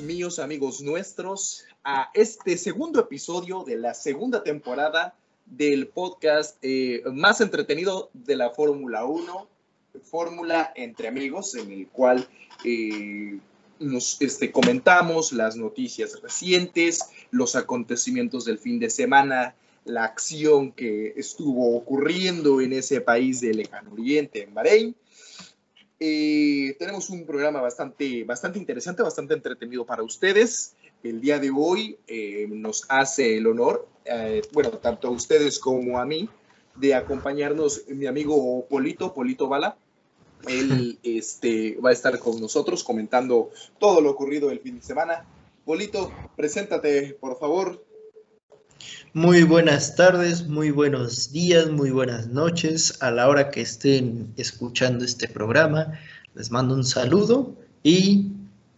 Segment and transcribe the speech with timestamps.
[0.00, 5.14] míos, amigos nuestros, a este segundo episodio de la segunda temporada
[5.46, 9.48] del podcast eh, más entretenido de la Fórmula 1,
[10.02, 12.26] Fórmula entre amigos, en el cual
[12.64, 13.38] eh,
[13.78, 19.54] nos este, comentamos las noticias recientes, los acontecimientos del fin de semana,
[19.84, 24.96] la acción que estuvo ocurriendo en ese país del lejano oriente, en Bahrein.
[26.06, 30.74] Eh, tenemos un programa bastante, bastante interesante, bastante entretenido para ustedes.
[31.02, 35.98] El día de hoy eh, nos hace el honor, eh, bueno, tanto a ustedes como
[35.98, 36.28] a mí,
[36.76, 39.78] de acompañarnos mi amigo Polito, Polito Bala.
[40.46, 45.24] Él este, va a estar con nosotros comentando todo lo ocurrido el fin de semana.
[45.64, 47.82] Polito, preséntate, por favor.
[49.16, 55.04] Muy buenas tardes, muy buenos días, muy buenas noches a la hora que estén escuchando
[55.04, 55.92] este programa.
[56.34, 57.54] Les mando un saludo
[57.84, 58.32] y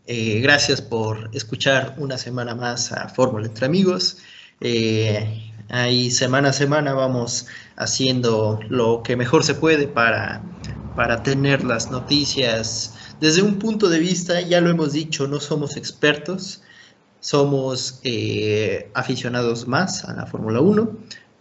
[0.06, 4.18] eh, gracias por escuchar una semana más a Fórmula entre amigos.
[4.60, 10.42] Eh, ahí semana a semana vamos haciendo lo que mejor se puede para,
[10.96, 15.78] para tener las noticias desde un punto de vista, ya lo hemos dicho, no somos
[15.78, 16.60] expertos,
[17.20, 20.96] somos eh, aficionados más a la Fórmula 1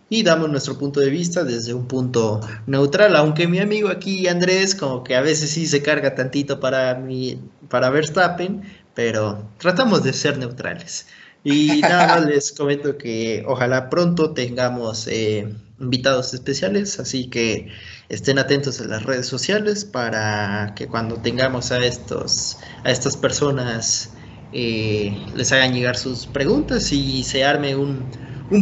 [0.09, 4.75] y damos nuestro punto de vista desde un punto neutral, aunque mi amigo aquí Andrés
[4.75, 8.61] como que a veces sí se carga tantito para, mi, para Verstappen,
[8.93, 11.07] pero tratamos de ser neutrales.
[11.43, 15.47] Y nada más les comento que ojalá pronto tengamos eh,
[15.79, 17.67] invitados especiales, así que
[18.09, 24.11] estén atentos a las redes sociales para que cuando tengamos a estos a estas personas
[24.57, 28.05] eh, les hagan llegar sus preguntas y se arme un,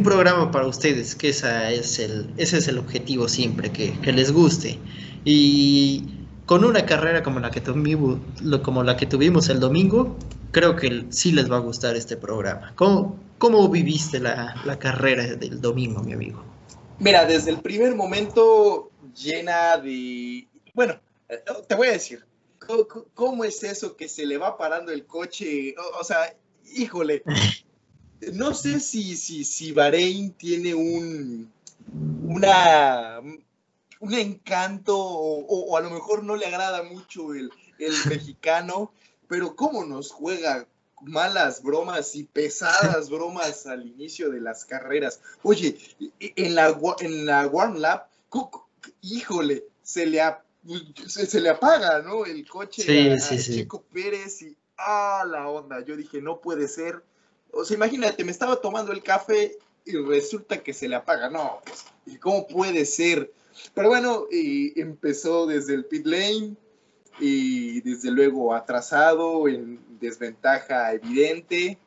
[0.03, 4.79] programa para ustedes, que esa es el, ese es el objetivo siempre, que, les guste.
[5.23, 6.03] Y
[6.47, 8.17] con una carrera como la que tuvimos,
[8.63, 10.17] como la que tuvimos el domingo,
[10.51, 12.73] creo que sí les va a gustar este programa.
[12.75, 16.43] ¿Cómo, cómo viviste la, la carrera del domingo, mi amigo?
[16.97, 20.47] Mira, desde el primer momento llena de...
[20.73, 20.99] Bueno,
[21.29, 22.25] eh, te voy a decir,
[23.13, 25.75] ¿Cómo, es eso que se le va parando el coche?
[26.00, 26.35] O, sea,
[26.74, 27.24] híjole.
[28.34, 31.51] No sé si, si, si Bahrein tiene un,
[32.24, 33.19] una,
[34.00, 38.94] un encanto o, a lo mejor no le agrada mucho el, el mexicano,
[39.28, 40.68] pero cómo nos juega
[41.01, 45.19] malas bromas y pesadas bromas al inicio de las carreras.
[45.41, 45.78] Oye,
[46.19, 48.07] en la, en la Warm Lab,
[49.01, 50.22] híjole, se le
[50.66, 52.25] ha se, le apaga, ¿no?
[52.25, 55.84] El coche a, Chico Pérez y ah, la onda.
[55.84, 57.03] Yo dije, no puede ser.
[57.51, 61.29] O sea, imagínate, me estaba tomando el café y resulta que se le apaga.
[61.29, 63.31] No, pues, ¿y cómo puede ser?
[63.74, 66.56] Pero bueno, y empezó desde el pit lane
[67.19, 71.78] y desde luego atrasado, en desventaja evidente.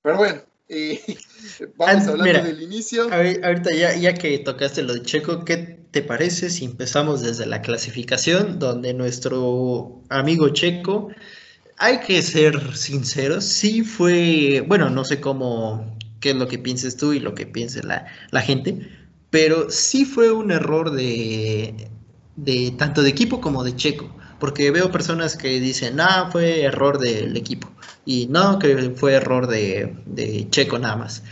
[0.00, 0.42] Pero bueno,
[1.76, 3.04] vamos hablando del inicio.
[3.12, 7.62] ahorita ya, ya que tocaste lo de Checo, ¿qué te parece si empezamos desde la
[7.62, 11.10] clasificación, donde nuestro amigo Checo,
[11.78, 16.96] hay que ser sinceros, sí fue, bueno, no sé cómo, qué es lo que pienses
[16.96, 18.88] tú y lo que piense la, la gente,
[19.30, 21.88] pero sí fue un error de,
[22.36, 24.10] de tanto de equipo como de Checo
[24.42, 27.70] porque veo personas que dicen, ah, fue error del equipo,
[28.04, 31.22] y no, que fue error de, de Checo nada más.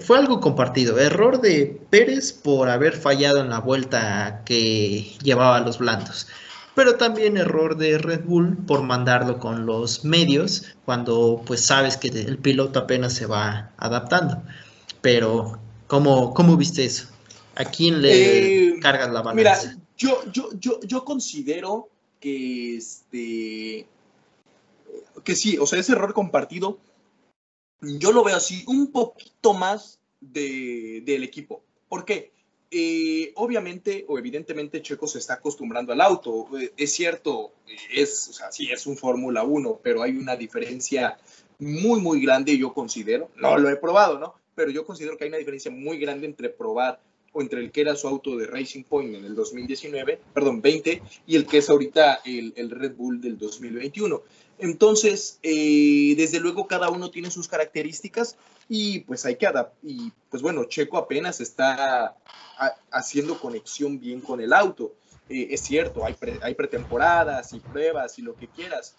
[0.00, 5.60] Fue algo compartido, error de Pérez por haber fallado en la vuelta que llevaba a
[5.60, 6.28] los blandos,
[6.74, 12.08] pero también error de Red Bull por mandarlo con los medios cuando pues sabes que
[12.08, 14.42] el piloto apenas se va adaptando.
[15.00, 17.08] Pero, ¿cómo, cómo viste eso?
[17.56, 19.76] ¿A quién le eh, cargas la balanza?
[19.96, 21.88] Yo, yo, yo, yo considero
[22.20, 23.86] que este
[25.24, 26.78] que sí, o sea, ese error compartido,
[27.82, 31.62] yo lo veo así, un poquito más de, del equipo.
[31.88, 32.32] ¿Por qué?
[32.70, 36.48] Eh, obviamente o evidentemente Checo se está acostumbrando al auto.
[36.58, 37.52] Eh, es cierto,
[37.92, 41.18] es, o sí, es un Fórmula 1, pero hay una diferencia
[41.58, 43.30] muy, muy grande, yo considero.
[43.36, 44.34] No lo he probado, ¿no?
[44.54, 47.00] Pero yo considero que hay una diferencia muy grande entre probar
[47.32, 51.02] o entre el que era su auto de Racing Point en el 2019, perdón, 20,
[51.26, 54.22] y el que es ahorita el, el Red Bull del 2021.
[54.62, 58.36] Entonces, eh, desde luego cada uno tiene sus características
[58.68, 59.76] y pues hay que adaptar.
[59.82, 62.16] Y pues bueno, Checo apenas está
[62.92, 64.94] haciendo conexión bien con el auto.
[65.28, 68.94] Eh, es cierto, hay, pretemporadas y pruebas y lo que quieras,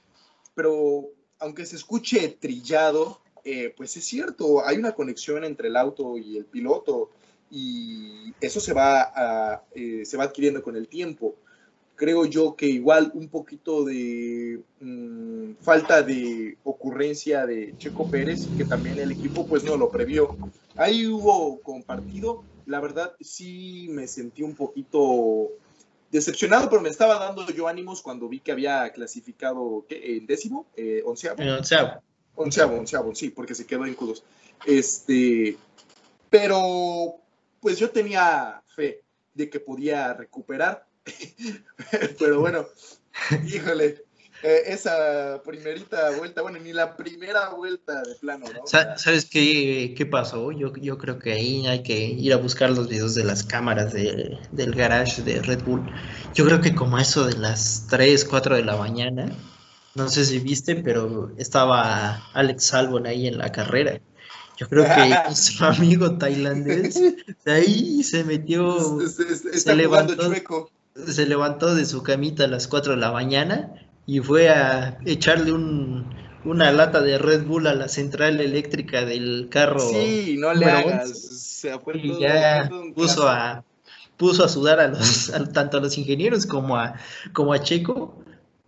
[0.54, 1.06] pero
[1.40, 6.38] aunque se escuche trillado, eh, pues es cierto, hay una conexión entre el auto y
[6.38, 7.10] el piloto
[7.50, 11.36] y eso se va, eh, se va adquiriendo con el tiempo.
[11.96, 18.66] Creo yo que igual un poquito de mm, falta de ocurrencia de Checo Pérez, que
[18.66, 20.36] también el equipo pues no lo previó.
[20.76, 25.50] Ahí hubo compartido, la verdad sí me sentí un poquito
[26.12, 30.18] decepcionado, pero me estaba dando yo ánimos cuando vi que había clasificado ¿qué?
[30.18, 31.42] en décimo, eh, onceavo.
[31.42, 32.02] onceavo.
[32.36, 34.24] Onceavo, onceavo, sí, porque se quedó en Q2.
[34.66, 35.58] Este,
[36.30, 37.16] pero
[37.60, 39.04] pues yo tenía fe
[39.34, 40.86] de que podía recuperar.
[42.20, 42.66] pero bueno,
[43.46, 44.04] híjole,
[44.44, 48.68] eh, esa primerita vuelta, bueno, ni la primera vuelta de plano, ¿no?
[48.68, 50.52] ¿Sabes qué, qué pasó?
[50.52, 53.94] Yo, yo creo que ahí hay que ir a buscar los videos de las cámaras
[53.94, 55.90] del garage de Red Bull.
[56.34, 59.32] Yo creo que como eso de las 3, 4 de la mañana,
[59.96, 64.02] no sé si viste, pero estaba Alex Albon ahí en la carrera.
[64.58, 66.96] Yo creo que su amigo tailandés
[67.46, 70.30] de ahí se metió, se, levantó,
[70.96, 73.74] se levantó de su camita a las 4 de la mañana
[74.06, 76.06] y fue a echarle un,
[76.46, 79.80] una lata de Red Bull a la central eléctrica del carro.
[79.80, 81.10] Sí, no le hagas.
[81.10, 83.64] Se y ya puso a,
[84.18, 86.96] puso a sudar a los, tanto a los ingenieros como a,
[87.32, 88.18] como a Checo.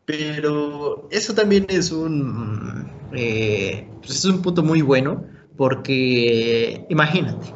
[0.05, 5.25] Pero eso también es un, eh, pues es un punto muy bueno
[5.57, 7.47] porque imagínate,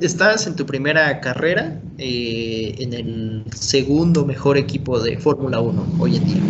[0.00, 6.16] estás en tu primera carrera eh, en el segundo mejor equipo de Fórmula 1 hoy
[6.16, 6.42] en día.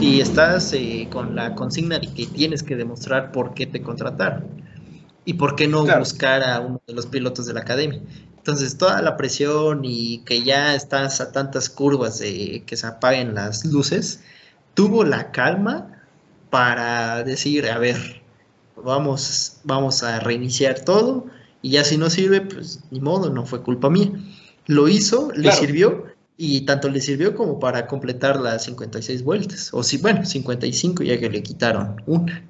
[0.00, 4.44] Y estás eh, con la consigna de que tienes que demostrar por qué te contrataron
[5.24, 8.00] y por qué no buscar a uno de los pilotos de la academia.
[8.36, 13.34] Entonces, toda la presión y que ya estás a tantas curvas de que se apaguen
[13.34, 14.22] las luces,
[14.74, 16.02] tuvo la calma
[16.48, 18.22] para decir, a ver,
[18.76, 21.26] vamos, vamos a reiniciar todo
[21.62, 24.12] y ya si no sirve, pues ni modo, no fue culpa mía.
[24.66, 26.04] Lo hizo, le sirvió
[26.36, 29.70] y tanto le sirvió como para completar las 56 vueltas.
[29.72, 32.44] O si, bueno, 55 ya que le quitaron una.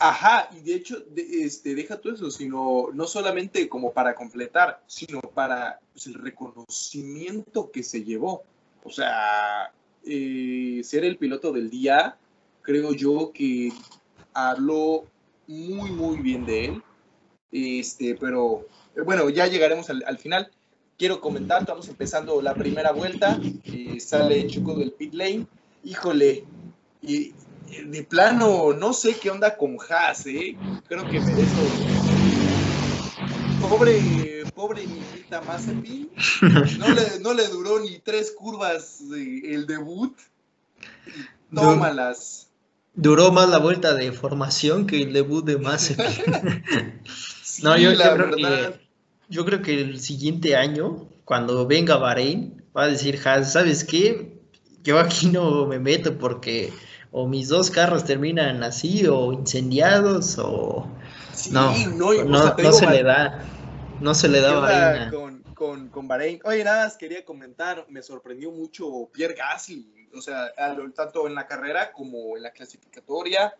[0.00, 5.20] Ajá, y de hecho, este, deja todo eso, sino no solamente como para completar, sino
[5.20, 8.42] para pues, el reconocimiento que se llevó.
[8.82, 9.72] O sea,
[10.04, 12.16] eh, ser el piloto del día,
[12.62, 13.72] creo yo que
[14.32, 15.04] habló
[15.46, 16.82] muy, muy bien de él.
[17.52, 18.66] Este, pero
[18.96, 20.50] eh, bueno, ya llegaremos al, final.
[20.98, 23.40] Quiero comentar, estamos empezando la primera vuelta.
[23.64, 25.46] Eh, sale Chico del pit lane.
[25.82, 26.44] Híjole,
[27.02, 27.32] y
[27.70, 30.56] eh, de plano, no sé qué onda con Haas, ¿eh?
[30.88, 31.62] Creo que merezco.
[33.62, 36.10] Pobre, pobre niñita Mazepin.
[36.78, 40.16] No le, no le duró ni tres curvas el debut.
[41.54, 42.48] Tómalas.
[42.94, 46.04] Duró más la vuelta de formación que el debut de Mazepin.
[47.62, 48.80] no, yo, creo que,
[49.28, 54.38] yo creo que el siguiente año, cuando venga Bahrein, va a decir ¿sabes qué?
[54.82, 56.72] Yo aquí no me meto porque
[57.12, 60.88] o mis dos carros terminan así o incendiados o...
[61.50, 63.44] no, no, se le da,
[64.00, 65.10] no se le da Bahrein.
[65.10, 66.40] Con, con, con Bahrein.
[66.44, 70.52] Oye, nada más quería comentar, me sorprendió mucho Pierre Gasly o sea,
[70.94, 73.54] tanto en la carrera como en la clasificatoria.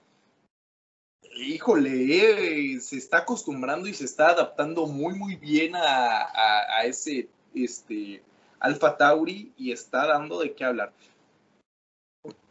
[1.36, 8.22] Híjole, eh, se está acostumbrando y se está adaptando muy, muy bien a, ese este,
[8.58, 10.92] Alfa Tauri y está dando de qué hablar.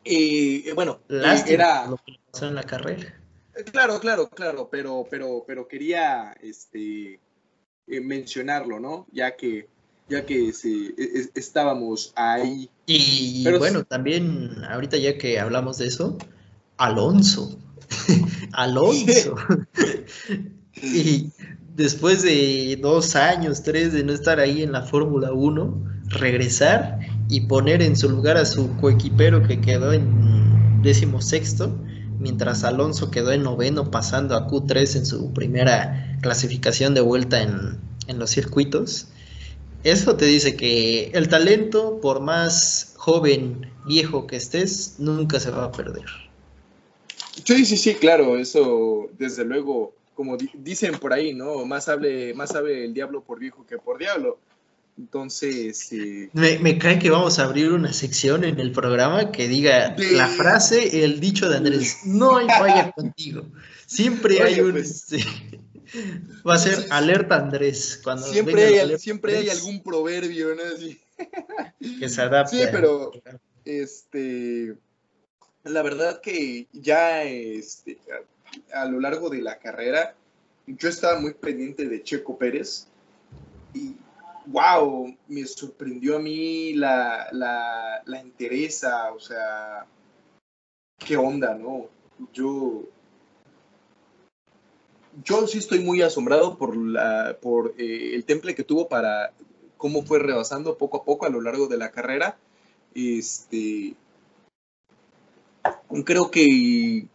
[0.05, 3.15] Eh, eh, bueno, era lo que pasó en la carrera.
[3.71, 7.19] Claro, claro, claro, pero, pero, pero quería este,
[7.87, 9.05] mencionarlo, ¿no?
[9.11, 9.67] Ya que
[10.09, 10.51] ya que e,
[10.97, 12.69] e, estábamos ahí.
[12.85, 16.17] Y bueno, también ahorita ya que hablamos de eso,
[16.77, 17.57] Alonso.
[18.53, 19.35] Alonso.
[20.81, 21.31] y
[21.75, 27.41] después de dos años, tres de no estar ahí en la Fórmula 1, regresar y
[27.41, 31.77] poner en su lugar a su coequipero que quedó en décimo sexto,
[32.19, 37.79] mientras Alonso quedó en noveno pasando a Q3 en su primera clasificación de vuelta en,
[38.07, 39.07] en los circuitos
[39.83, 45.65] eso te dice que el talento, por más joven, viejo que estés, nunca se va
[45.65, 46.03] a perder.
[47.43, 51.65] Sí, sí, sí, claro, eso desde luego, como dicen por ahí, ¿no?
[51.65, 54.39] Más hable, más sabe el diablo por viejo que por diablo.
[54.97, 55.91] Entonces...
[55.93, 59.95] Eh, me, me, cae que vamos a abrir una sección en el programa que diga
[59.97, 63.45] la frase, el dicho de Andrés, no hay falla contigo.
[63.85, 64.73] Siempre hay un...
[64.73, 65.25] Pues, este,
[66.47, 67.99] Va a ser alerta Andrés.
[68.03, 70.61] Cuando siempre hay, siempre hay algún proverbio, ¿no?
[71.99, 72.57] Que se adapte.
[72.57, 73.11] Sí, pero
[73.65, 74.75] este,
[75.63, 77.99] la verdad que ya este,
[78.73, 80.15] a, lo largo de la carrera,
[80.67, 82.87] yo estaba muy pendiente de Checo Pérez
[83.73, 83.95] y
[84.47, 89.85] wow, me sorprendió a mí la, la, la entereza, o sea,
[90.97, 91.87] qué onda, ¿no?
[92.33, 92.87] Yo,
[95.23, 99.33] yo sí estoy muy asombrado por, la, por eh, el temple que tuvo para
[99.77, 102.37] cómo fue rebasando poco a poco a lo largo de la carrera.
[102.95, 103.95] Este,
[106.05, 107.07] creo que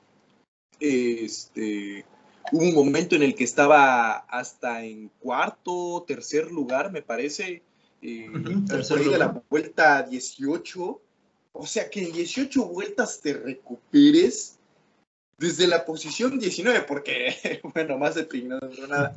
[0.80, 2.04] este,
[2.52, 7.62] hubo un momento en el que estaba hasta en cuarto, tercer lugar, me parece,
[8.02, 11.00] eh, de la vuelta 18.
[11.56, 14.58] O sea, que en 18 vueltas te recuperes
[15.38, 19.16] desde la posición 19, porque, bueno, más de no nada.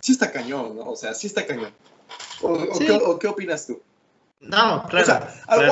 [0.00, 0.90] Sí está cañón, ¿no?
[0.90, 1.72] O sea, sí está cañón.
[2.42, 3.80] ¿O, qué, opinas tú?
[4.40, 5.26] No, claro.
[5.46, 5.62] a, lo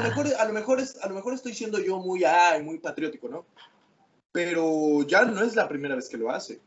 [0.00, 3.44] mejor, a, lo mejor a lo mejor estoy siendo yo muy, ay, muy patriótico, ¿no?
[4.30, 6.60] Pero ya no es la primera vez que lo hace.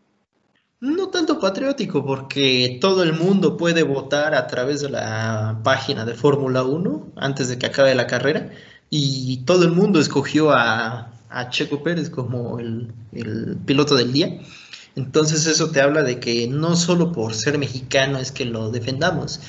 [0.79, 6.13] No tanto patriótico, porque todo el mundo puede votar a través de la página de
[6.13, 8.51] Fórmula 1 antes de que acabe la carrera
[8.89, 14.39] y todo el mundo escogió a, a Checo Pérez como el, el, piloto del día.
[14.97, 19.39] Entonces eso te habla de que no solo por ser mexicano es que lo defendamos,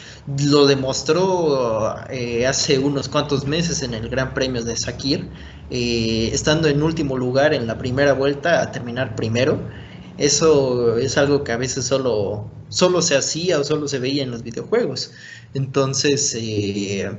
[0.45, 5.31] lo demostró eh, hace unos cuantos meses en el Gran Premio de Sakir,
[5.71, 9.59] eh, estando en último lugar en la primera vuelta a terminar primero.
[10.19, 14.31] Eso es algo que a veces solo, solo se hacía o solo se veía en
[14.31, 15.13] los videojuegos.
[15.55, 17.11] Entonces, eh,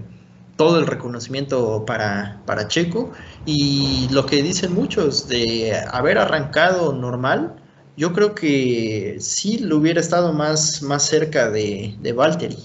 [0.55, 3.11] todo el reconocimiento para, para Checo
[3.47, 7.55] y lo que dicen muchos de haber arrancado normal,
[7.99, 12.57] yo creo que sí lo hubiera estado más, más cerca de, de Valtteri,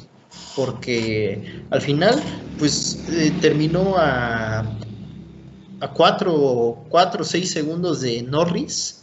[0.55, 2.23] porque al final
[2.57, 4.61] pues eh, terminó a,
[5.81, 9.03] a 4 o 6 segundos de Norris,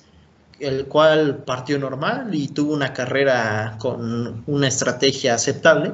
[0.62, 5.92] el cual partió normal y tuvo una carrera con una estrategia aceptable.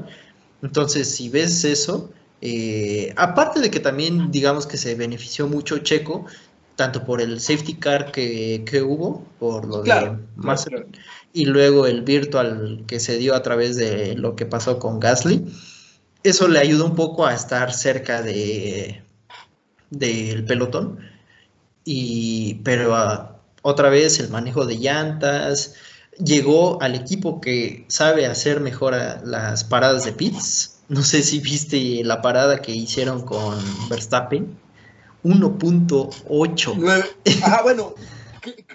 [0.61, 6.27] Entonces, si ves eso, eh, aparte de que también, digamos que se benefició mucho Checo,
[6.77, 10.15] tanto por el safety car que, hubo, por lo de
[11.33, 15.45] y luego el virtual que se dio a través de lo que pasó con Gasly.
[16.23, 19.03] Eso le ayudó un poco a estar cerca de
[19.89, 20.99] del pelotón.
[21.83, 25.75] Y, pero ah, otra vez el manejo de llantas,
[26.17, 32.03] llegó al equipo que sabe hacer mejor las paradas de pits, no sé si viste
[32.03, 33.57] la parada que hicieron con
[33.89, 34.57] Verstappen.
[35.27, 37.13] 1.8.
[37.43, 37.93] Ah, bueno,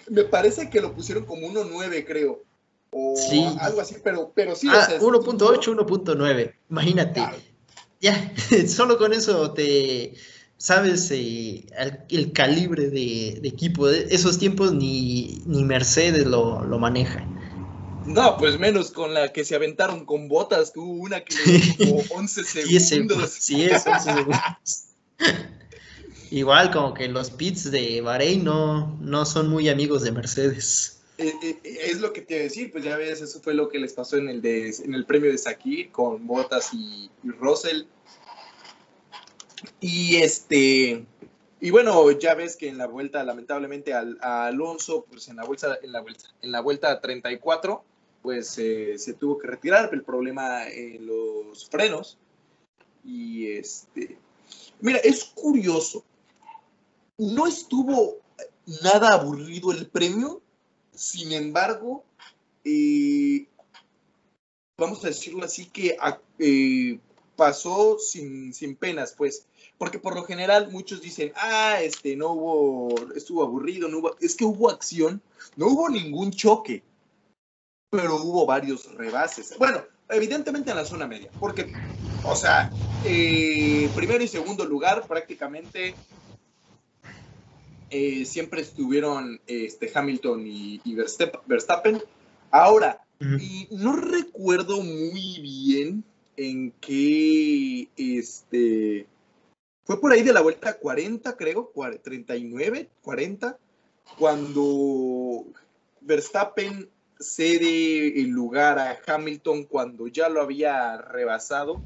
[0.09, 2.43] me parece que lo pusieron como 1.9, creo.
[2.91, 3.45] O sí.
[3.61, 4.69] algo así, pero, pero sí.
[4.71, 6.55] Ah, 1.8, 1.9.
[6.71, 7.23] Imagínate.
[8.01, 8.35] Ya,
[8.69, 10.15] solo con eso te
[10.59, 11.65] sabes eh,
[12.11, 13.89] el, calibre de, equipo.
[13.89, 17.27] De esos tiempos ni, ni Mercedes lo, lo maneja.
[18.07, 22.03] No, pues menos con la que se aventaron con botas, tuvo una que le como
[22.11, 23.31] 11 segundos.
[23.31, 24.41] sí, es 11 segundos.
[26.33, 31.03] Igual como que los pits de Bahrein no, no son muy amigos de Mercedes.
[31.19, 33.69] Eh, eh, es lo que te iba a decir, pues ya ves, eso fue lo
[33.69, 37.83] que les pasó en el, de, en el premio de Sakir con Botas y, Russell.
[39.79, 41.05] Y este,
[41.61, 45.79] y bueno, ya ves que en la vuelta, lamentablemente, a Alonso, pues en la vuelta,
[45.83, 47.85] en la vuelta, en la vuelta 34,
[48.23, 52.17] pues se tuvo que retirar el problema en los frenos.
[53.05, 54.17] Y este,
[54.81, 56.07] mira, es curioso.
[57.19, 58.19] No estuvo
[58.83, 60.41] nada aburrido el premio,
[60.95, 62.05] sin embargo,
[62.65, 63.47] eh,
[64.79, 65.97] vamos a decirlo así, que
[66.39, 66.99] eh,
[67.37, 69.47] pasó sin, sin penas, pues,
[69.79, 74.37] porque por lo general muchos dicen, ah, este, no hubo, estuvo aburrido, no hubo, es
[74.37, 75.23] que hubo acción,
[75.57, 76.83] no hubo ningún choque,
[77.91, 79.57] pero hubo varios rebases.
[79.59, 81.73] Bueno, evidentemente en la zona media, porque,
[82.25, 82.71] o sea,
[83.05, 85.95] eh, primero y segundo lugar prácticamente
[87.95, 90.81] eh, siempre estuvieron este, Hamilton y,
[91.47, 92.03] Verstappen.
[92.51, 96.03] Ahora, y no recuerdo muy bien
[96.39, 99.07] en qué, este,
[99.85, 101.71] fue por ahí de la vuelta 40, creo,
[102.03, 103.59] 39, 40,
[104.19, 105.45] cuando
[106.01, 106.89] Verstappen
[107.21, 111.83] cede el lugar a Hamilton cuando ya lo había rebasado.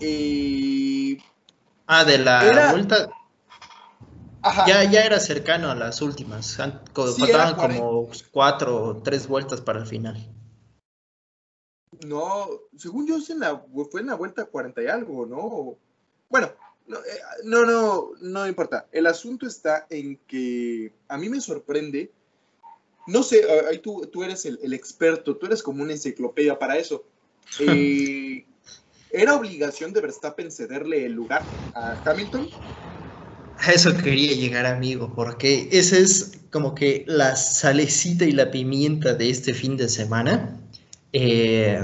[0.00, 1.18] Y...
[1.86, 3.08] Ah, de la vuelta.
[4.66, 6.56] Ya, ya era cercano a las últimas.
[6.56, 10.16] faltaban como cuatro o tres vueltas para el final.
[12.06, 13.18] No, según yo
[13.90, 15.76] fue en la vuelta 40 y algo, ¿no?
[16.30, 16.50] Bueno,
[16.86, 18.86] no, eh, no, no, no importa.
[18.92, 22.12] El asunto está en que a mí me sorprende
[23.10, 27.04] no sé, ahí tú, tú eres el, experto, tú eres como una enciclopedia para eso.
[27.58, 28.46] Eh,
[29.10, 31.42] ¿Era obligación de Verstappen cederle el lugar
[31.74, 32.48] a Hamilton?
[33.62, 39.12] A eso quería llegar, amigo, porque esa es como que la salecita y la pimienta
[39.12, 40.58] de este fin de semana.
[41.12, 41.78] Eh,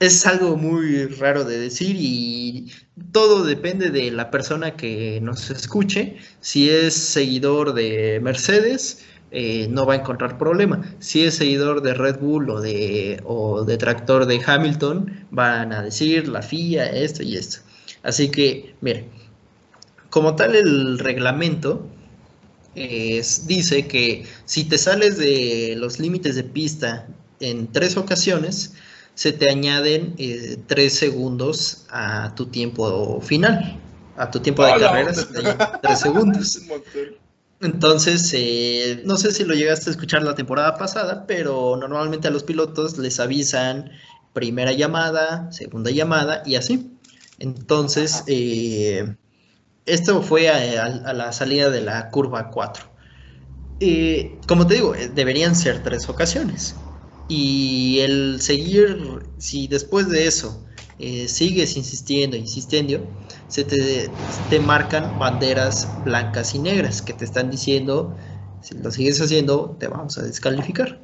[0.00, 2.72] es algo muy raro de decir y
[3.12, 6.16] todo depende de la persona que nos escuche.
[6.40, 10.80] Si es seguidor de Mercedes, eh, no va a encontrar problema.
[11.00, 16.28] Si es seguidor de Red Bull o de, o detractor de Hamilton, van a decir
[16.28, 17.58] la FIA, esto y esto.
[18.02, 19.08] Así que, mire,
[20.14, 21.88] como tal el reglamento
[22.76, 27.08] dice que si te sales de los límites de pista
[27.40, 28.74] en tres ocasiones,
[29.16, 33.76] se te añaden eh, tres segundos a tu tiempo final.
[34.16, 35.42] A tu tiempo de carrera se te
[35.82, 36.60] tres segundos.
[37.60, 42.30] Entonces, eh, no sé si lo llegaste a escuchar la temporada pasada, pero normalmente a
[42.30, 43.90] los pilotos les avisan
[44.32, 46.92] primera llamada, segunda llamada y así.
[47.40, 49.16] Entonces, eh,
[49.86, 52.84] esto fue a, la salida de la curva 4.
[54.46, 56.76] como te digo, deberían ser tres ocasiones.
[57.28, 60.64] Y el seguir, si después de eso
[60.98, 63.06] eh, sigues insistiendo, insistiendo,
[63.48, 64.10] se te,
[64.50, 68.16] te, marcan banderas blancas y negras que te están diciendo,
[68.62, 71.00] si lo sigues haciendo, te vamos a descalificar.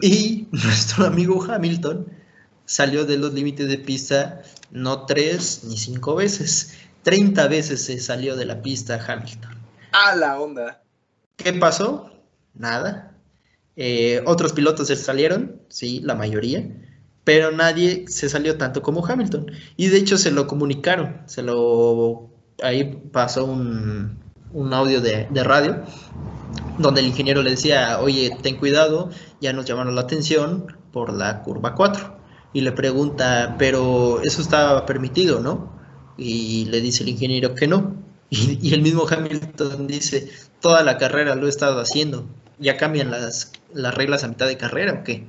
[0.00, 2.06] Y nuestro amigo Hamilton
[2.64, 8.36] salió de los límites de pista no tres ni cinco veces, 30 veces se salió
[8.36, 9.58] de la pista Hamilton.
[9.92, 10.82] A la onda.
[11.36, 12.10] ¿Qué pasó?
[12.54, 13.16] Nada.
[13.76, 16.68] Eh, otros pilotos se salieron, sí, la mayoría,
[17.24, 19.50] pero nadie se salió tanto como Hamilton.
[19.76, 24.18] Y de hecho se lo comunicaron, se lo ahí pasó un,
[24.72, 25.82] audio de, radio
[26.78, 31.42] donde el ingeniero le decía, oye, ten cuidado, ya nos llamaron la atención por la
[31.42, 32.20] curva 4.
[32.54, 35.72] Y le pregunta, pero eso estaba permitido, ¿no?
[36.16, 37.96] Y le dice el ingeniero que no.
[38.32, 40.30] Y, y el mismo Hamilton dice,
[40.62, 42.26] toda la carrera lo he estado haciendo,
[42.58, 45.26] ya cambian las, las reglas a mitad de carrera o qué.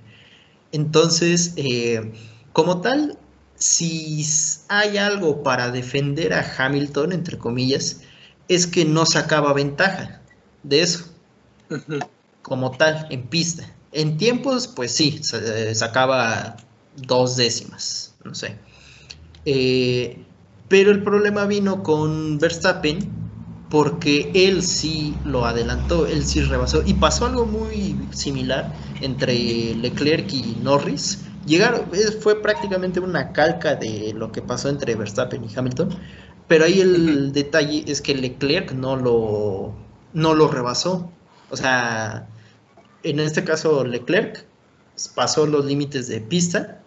[0.71, 2.13] Entonces, eh,
[2.53, 3.17] como tal,
[3.55, 4.25] si
[4.69, 8.01] hay algo para defender a Hamilton, entre comillas,
[8.47, 10.21] es que no sacaba ventaja
[10.63, 11.05] de eso,
[12.41, 13.71] como tal, en pista.
[13.91, 15.21] En tiempos, pues sí,
[15.73, 16.57] sacaba
[16.95, 18.57] dos décimas, no sé.
[19.45, 20.25] Eh,
[20.73, 23.07] pero el problema vino con Verstappen,
[23.69, 26.81] porque él sí lo adelantó, él sí rebasó.
[26.83, 31.25] Y pasó algo muy similar entre Leclerc y Norris.
[31.45, 31.81] Llegaron,
[32.21, 35.89] fue prácticamente una calca de lo que pasó entre Verstappen y Hamilton.
[36.47, 39.75] Pero ahí el detalle es que Leclerc no lo,
[40.13, 41.11] no lo rebasó.
[41.51, 42.27] O sea,
[43.03, 44.43] en este caso Leclerc
[45.13, 46.82] pasó los límites de pista,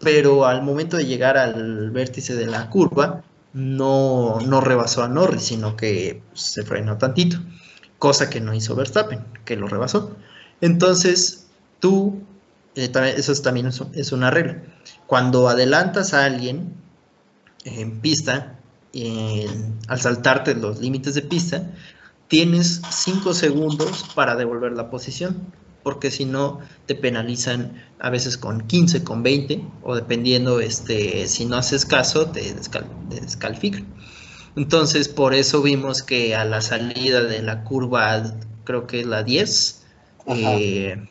[0.00, 5.44] pero al momento de llegar al vértice de la curva, no, no rebasó a Norris,
[5.44, 7.38] sino que se frenó tantito,
[7.98, 10.14] cosa que no hizo Verstappen, que lo rebasó.
[10.60, 11.46] Entonces,
[11.80, 12.22] tú,
[12.74, 14.62] eh, eso también es, una regla.
[15.06, 16.74] Cuando adelantas a alguien
[17.64, 18.58] en pista,
[19.88, 21.70] al saltarte los límites de pista,
[22.28, 25.52] tienes 5 segundos para devolver la posición
[25.86, 31.44] porque si no te penalizan a veces con 15, con 20, o dependiendo, este, si
[31.44, 32.56] no haces caso, te,
[33.08, 33.86] descalifican.
[34.56, 39.22] Entonces, por eso vimos que a la salida de la curva, creo que es la
[39.22, 39.86] 10,
[40.26, 41.06] eh,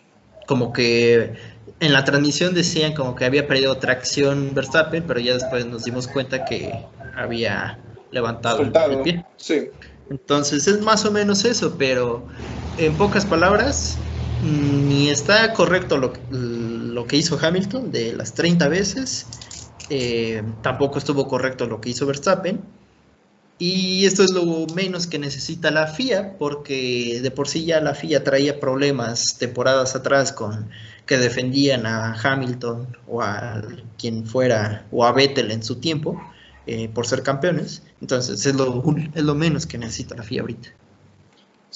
[0.45, 1.35] como que
[1.79, 6.05] en la transmisión decían como que había perdido tracción Verstappen, pero ya después nos dimos
[6.05, 6.85] cuenta que
[7.15, 7.79] había
[8.11, 9.25] levantado el pie.
[9.37, 9.69] Sí.
[10.09, 12.27] Entonces es más o menos eso, pero
[12.75, 14.01] en pocas palabras,
[14.41, 19.27] ni está correcto lo, que hizo Hamilton de las 30 veces,
[19.89, 22.61] eh, tampoco estuvo correcto lo que hizo Verstappen.
[23.57, 27.95] Y esto es lo menos que necesita la FIA, porque de por sí ya la
[27.95, 30.69] FIA traía problemas temporadas atrás con
[31.05, 33.61] que defendían a Hamilton o a
[33.97, 36.21] quien fuera, o a Vettel en su tiempo,
[36.67, 37.83] eh, por ser campeones.
[38.01, 40.69] Entonces es lo, es lo menos que necesita la FIA ahorita.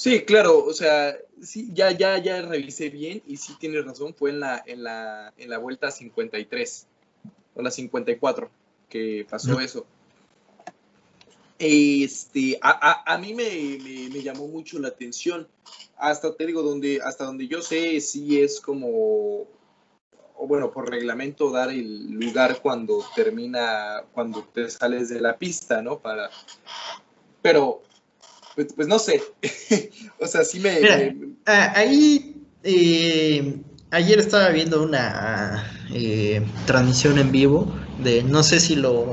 [0.00, 4.30] Sí, claro, o sea, sí, ya, ya, ya revisé bien y sí tienes razón, fue
[4.30, 6.86] en la, en la, en la vuelta 53
[7.54, 8.50] o la 54
[8.88, 9.84] que pasó eso.
[11.58, 13.44] Este, a, a, mí me,
[14.10, 15.46] me, llamó mucho la atención.
[15.98, 18.88] Hasta te digo, donde, hasta donde yo sé, sí es como,
[20.34, 25.82] o bueno, por reglamento dar el lugar cuando termina, cuando te sales de la pista,
[25.82, 25.98] ¿no?
[25.98, 26.30] Para,
[27.42, 27.82] pero
[28.54, 29.22] pues, pues no sé.
[30.20, 30.70] o sea, sí me...
[31.46, 33.60] ahí, eh,
[33.90, 39.06] ayer estaba viendo una eh, transmisión en vivo de, no sé si lo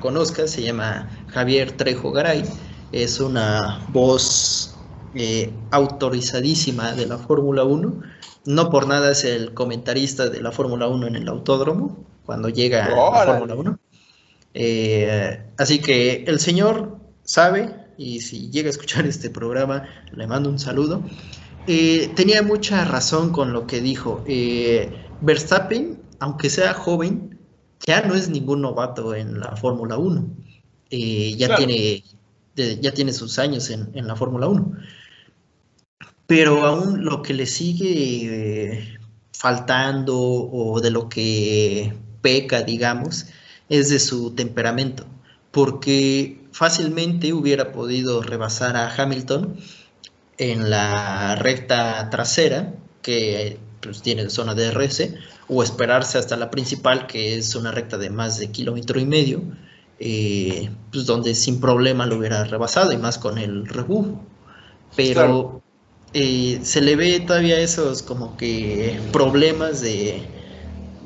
[0.00, 2.44] conozcas, se llama Javier Trejo Garay,
[2.92, 4.76] es una voz
[5.14, 8.02] eh, autorizadísima de la Fórmula 1,
[8.46, 12.86] no por nada es el comentarista de la Fórmula 1 en el autódromo, cuando llega
[12.86, 13.78] a la Fórmula 1.
[14.54, 20.48] Eh, así que el señor sabe, y si llega a escuchar este programa, le mando
[20.50, 21.02] un saludo.
[21.66, 24.24] Eh, tenía mucha razón con lo que dijo.
[25.20, 27.38] Verstappen, aunque sea joven,
[27.86, 30.26] ya no es ningún novato en la Fórmula 1.
[30.90, 32.04] ya, tiene,
[32.56, 34.76] ya tiene sus años en, en la Fórmula 1
[36.32, 38.98] pero aún lo que le sigue eh,
[39.32, 43.26] faltando o de lo que peca, digamos,
[43.68, 45.04] es de su temperamento,
[45.50, 49.56] porque fácilmente hubiera podido rebasar a Hamilton
[50.38, 55.14] en la recta trasera, que pues, tiene zona de RS,
[55.48, 59.42] o esperarse hasta la principal, que es una recta de más de kilómetro y medio,
[59.98, 64.20] eh, pues donde sin problema lo hubiera rebasado, y más con el rebufo.
[64.96, 65.62] Pero
[66.12, 70.22] eh, se le ve todavía esos como que problemas de,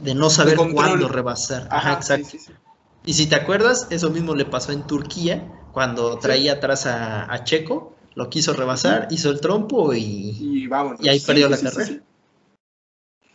[0.03, 1.69] no saber cuándo rebasar.
[1.71, 2.37] Ajá, exacto.
[3.07, 7.95] Y si te acuerdas, eso mismo le pasó en Turquía, cuando traía atrás a, Checo,
[8.15, 10.69] lo quiso rebasar, hizo el trompo y,
[11.01, 12.03] y, ahí perdió la carrera.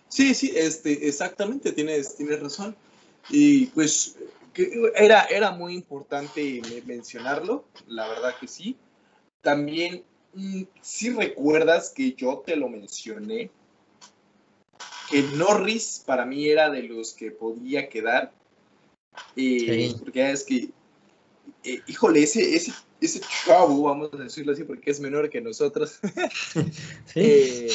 [0.09, 2.75] Sí, sí, este, exactamente, tienes, tienes razón.
[3.29, 4.17] Y pues
[4.95, 8.77] era, era muy importante mencionarlo, la verdad que sí.
[9.41, 10.03] También
[10.33, 13.49] Mm, si recuerdas que yo te lo mencioné,
[15.09, 18.31] que Norris para mí era de los que podía quedar.
[19.35, 20.69] Eh, porque es que,
[21.63, 25.99] eh, híjole, ese, ese, ese chavo, vamos a decirlo así porque es menor que nosotros,
[27.15, 27.67] eh,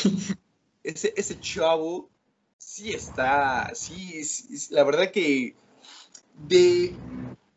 [0.83, 2.09] ese, ese chavo
[2.59, 4.23] sí está, sí,
[4.71, 5.55] la verdad que
[6.49, 6.95] de,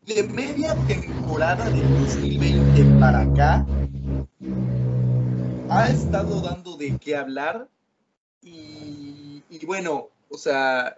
[0.06, 3.66] de media temporada de 2020 para acá,
[5.70, 7.68] ha estado dando de qué hablar
[8.42, 10.96] y, bueno, o sea,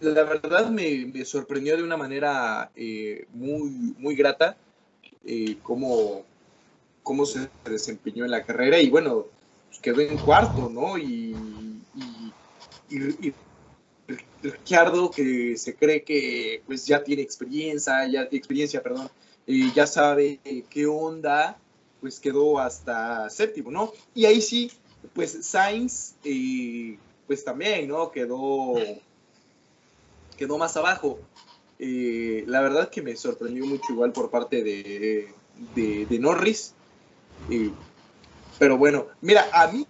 [0.00, 4.56] la verdad me, sorprendió de una manera eh, muy, muy grata
[5.24, 6.22] eh, cómo,
[7.02, 9.26] cómo, se desempeñó en la carrera y bueno,
[9.68, 10.98] pues quedó en cuarto, ¿no?
[10.98, 11.36] Y,
[12.90, 12.96] y,
[13.28, 13.34] y,
[14.42, 19.08] Ricciardo que se cree que pues ya tiene experiencia, ya experiencia, perdón,
[19.46, 21.56] eh, ya sabe qué onda,
[22.02, 23.92] pues quedó hasta séptimo, ¿no?
[24.14, 24.70] Y ahí sí,
[25.14, 28.10] pues Sainz, eh, pues también, ¿no?
[28.10, 28.74] Quedó,
[30.36, 31.18] quedó más abajo.
[31.78, 35.28] Eh, la verdad que me sorprendió mucho igual por parte de,
[35.74, 36.74] de, Norris.
[37.50, 37.70] Eh,
[38.58, 39.86] pero bueno, mira, a mí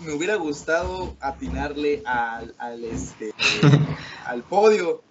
[0.00, 3.32] me hubiera gustado atinarle al, al, este,
[4.26, 5.02] al podio.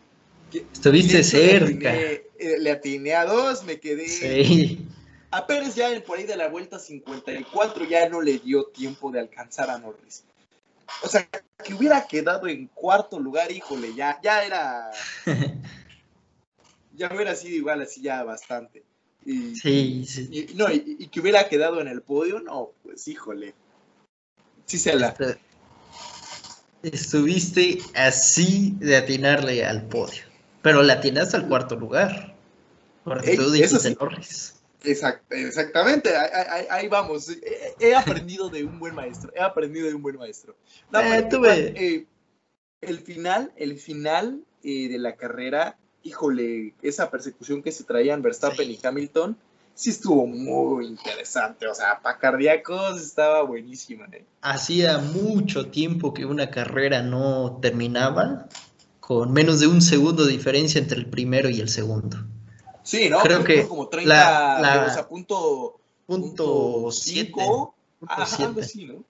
[0.51, 1.93] Estuviste cerca.
[2.39, 4.07] Le atiné, a dos, me quedé.
[4.07, 4.87] Sí.
[5.31, 9.19] A Pérez ya por ahí de la vuelta 54 ya no le dio tiempo de
[9.19, 10.23] alcanzar a Norris.
[11.03, 11.27] O sea,
[11.63, 14.91] que hubiera quedado en cuarto lugar, híjole, ya, ya era.
[16.95, 18.83] ya hubiera sido igual así ya bastante.
[19.25, 20.29] Y, sí, sí.
[20.31, 23.53] Y, no, y, que hubiera quedado en el podio, no, pues híjole.
[24.65, 25.09] Sí se la.
[25.09, 25.39] Este,
[26.83, 30.23] estuviste así de atinarle al podio.
[30.61, 32.35] Pero le atinaste al cuarto lugar.
[33.03, 34.54] Porque tú dijiste Norris
[34.91, 36.15] exactamente,
[36.69, 37.29] ahí, vamos.
[37.79, 39.31] He, aprendido de un buen maestro.
[39.35, 40.55] He aprendido de un buen maestro.
[40.93, 42.05] Eh, eh,
[42.81, 48.69] el final, el final eh, de la carrera, híjole, esa persecución que se traían Verstappen
[48.69, 49.37] y Hamilton,
[49.73, 51.67] sí estuvo muy interesante.
[51.67, 54.07] O sea, para cardíacos estaba buenísima.
[54.41, 58.47] Hacía mucho tiempo que una carrera no terminaba
[58.99, 62.17] con menos de un segundo de diferencia entre el primero y el segundo.
[62.85, 63.19] Sí, ¿no?
[63.19, 67.75] Creo, que como 30, la, o sea, punto, punto 5.
[68.61, 69.03] Sí, ¿no?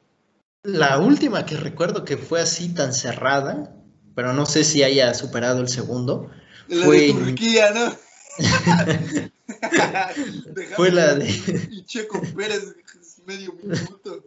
[0.63, 3.75] La última que recuerdo que fue así tan cerrada,
[4.15, 6.31] pero no sé si haya superado el segundo.
[6.69, 7.93] La fue de Turquía, ¿no?
[10.77, 11.25] fue la de.
[11.71, 12.75] Y Checo Pérez
[13.25, 14.23] medio minuto.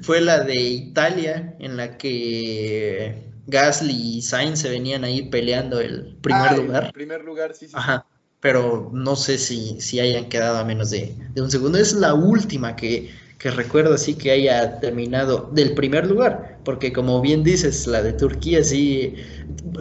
[0.00, 6.16] Fue la de Italia, en la que Gasly y Sainz se venían ahí peleando el
[6.22, 6.86] primer lugar.
[6.86, 7.74] El primer lugar, sí, sí.
[7.76, 8.06] Ajá
[8.42, 11.78] pero no sé si, si hayan quedado a menos de, un segundo.
[11.78, 17.44] Es la última que, recuerdo así que haya terminado del primer lugar, porque como bien
[17.44, 19.14] dices, la de Turquía sí,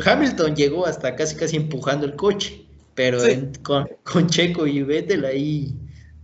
[0.05, 3.19] Hamilton llegó hasta casi casi empujando el coche, pero
[3.63, 5.73] con, Checo y Vettel ahí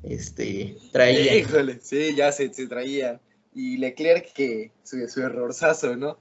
[0.04, 1.38] este, traía.
[1.38, 3.20] Híjole, sí, ya se, se traía.
[3.56, 6.20] Y Leclerc que su, su errorzazo, ¿no?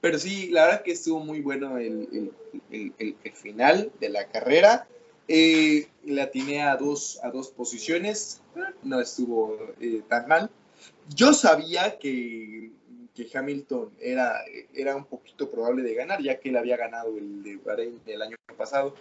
[0.00, 2.32] Pero sí, la verdad que estuvo muy bueno el,
[2.70, 4.86] el, el, el final de la carrera.
[5.28, 8.40] Eh, la tiene a dos, a dos posiciones,
[8.82, 10.50] no estuvo eh, tan mal.
[11.14, 12.70] Yo sabía que,
[13.14, 14.40] que, Hamilton era,
[14.74, 18.22] era un poquito probable de ganar, ya que él había ganado el de Bahrein el
[18.22, 18.94] año pasado.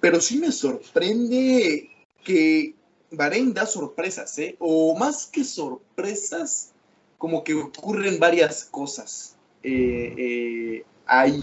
[0.00, 1.90] Pero sí me sorprende
[2.22, 2.74] que
[3.10, 4.56] Bahrein da sorpresas, ¿eh?
[4.58, 6.72] O más que sorpresas,
[7.18, 11.42] como que ocurren varias cosas eh, eh, ahí.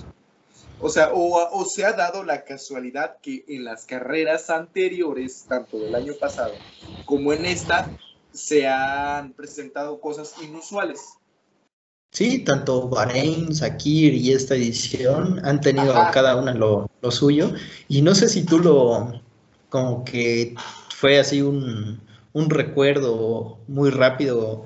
[0.82, 5.94] O sea, o, se ha dado la casualidad que en las carreras anteriores, tanto del
[5.94, 6.54] año pasado
[7.06, 7.90] como en esta,
[8.34, 11.00] se han presentado cosas inusuales.
[12.12, 17.54] Sí, tanto Bahrein, Sakir y esta edición han tenido cada una lo, suyo.
[17.88, 19.22] Y no sé si tú lo,
[19.70, 20.56] como que
[20.90, 22.02] fue así un,
[22.34, 24.66] recuerdo muy rápido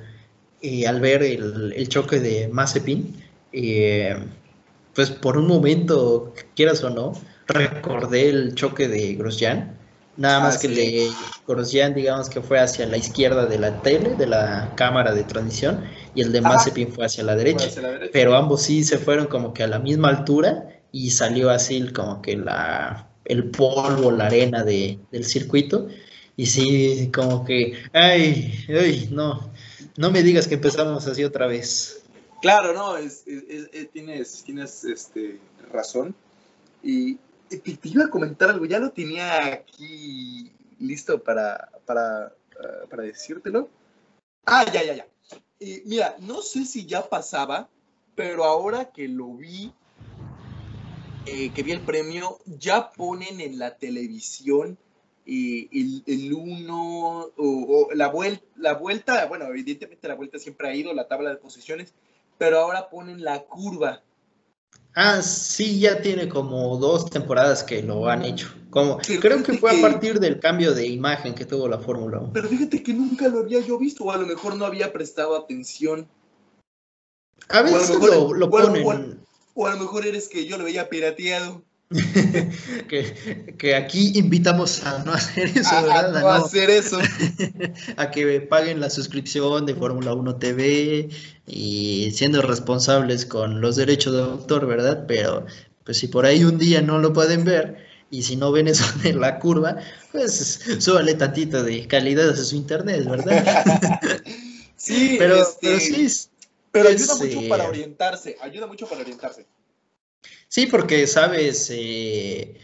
[0.62, 3.22] eh, al ver el, choque de Mazepin.
[3.52, 4.16] Eh,
[4.96, 7.14] pues por un momento, quieras o no,
[7.48, 9.78] recordé el choque de Grosjean.
[10.18, 11.10] Nada más ah, que le,
[11.46, 15.84] Grosjean, digamos que fue hacia la izquierda de la tele, de la cámara de transmisión,
[16.16, 17.68] y el de Mazepin fue hacia la, derecha,
[18.14, 22.22] Pero ambos sí se fueron como que a la misma altura y salió así como
[22.22, 25.90] que la, el polvo, la arena de, del circuito.
[26.38, 29.52] Y sí, como que, ay, ay, no,
[29.98, 32.05] no me digas que empezamos así otra vez.
[32.46, 33.26] Claro, no, es,
[33.92, 35.40] tienes, tienes este,
[35.72, 36.14] razón.
[36.84, 37.16] Y,
[37.50, 43.68] te, iba a comentar algo, ya lo tenía aquí listo para, para, ah, para decírtelo.
[44.46, 45.08] Ah, ya, ya, ya.
[45.86, 47.68] mira, no sé si ya pasaba,
[48.14, 49.74] pero ahora que lo vi,
[51.26, 54.78] eh, que vi el premio, ya ponen en la televisión
[55.26, 60.76] eh, el, el, uno, o, la, vuelta, la vuelta, bueno, evidentemente la vuelta siempre ha
[60.76, 61.96] ido, la tabla de posiciones,
[62.38, 64.02] pero ahora ponen la curva.
[64.96, 68.48] Ah, sí, ya tiene como dos temporadas que lo han hecho.
[68.70, 72.32] Como, creo que fue a partir del cambio de imagen que tuvo la Fórmula 1.
[72.34, 75.36] Pero fíjate que nunca lo había yo visto, o a lo mejor no había prestado
[75.36, 76.08] atención.
[77.50, 79.20] A veces lo, lo, ponen.
[79.54, 81.62] O a, lo mejor eres que yo lo veía pirateado.
[82.90, 86.98] que, que, aquí invitamos a no hacer eso, a, no, hacer eso.
[87.98, 91.10] a que paguen la suscripción de Fórmula 1 TV
[91.46, 95.06] y siendo responsables con los derechos de autor, ¿verdad?
[95.08, 95.46] Pero
[95.84, 98.86] pues si por ahí un día no lo pueden ver y si no ven eso
[99.04, 99.78] de la curva,
[100.12, 103.64] pues súbale tantito de calidad a su internet, ¿verdad?
[104.76, 106.30] sí, pero, este, sí.
[106.72, 109.46] Pero ayuda mucho para orientarse, ayuda mucho para orientarse.
[110.48, 112.60] Sí, porque sabes, eh,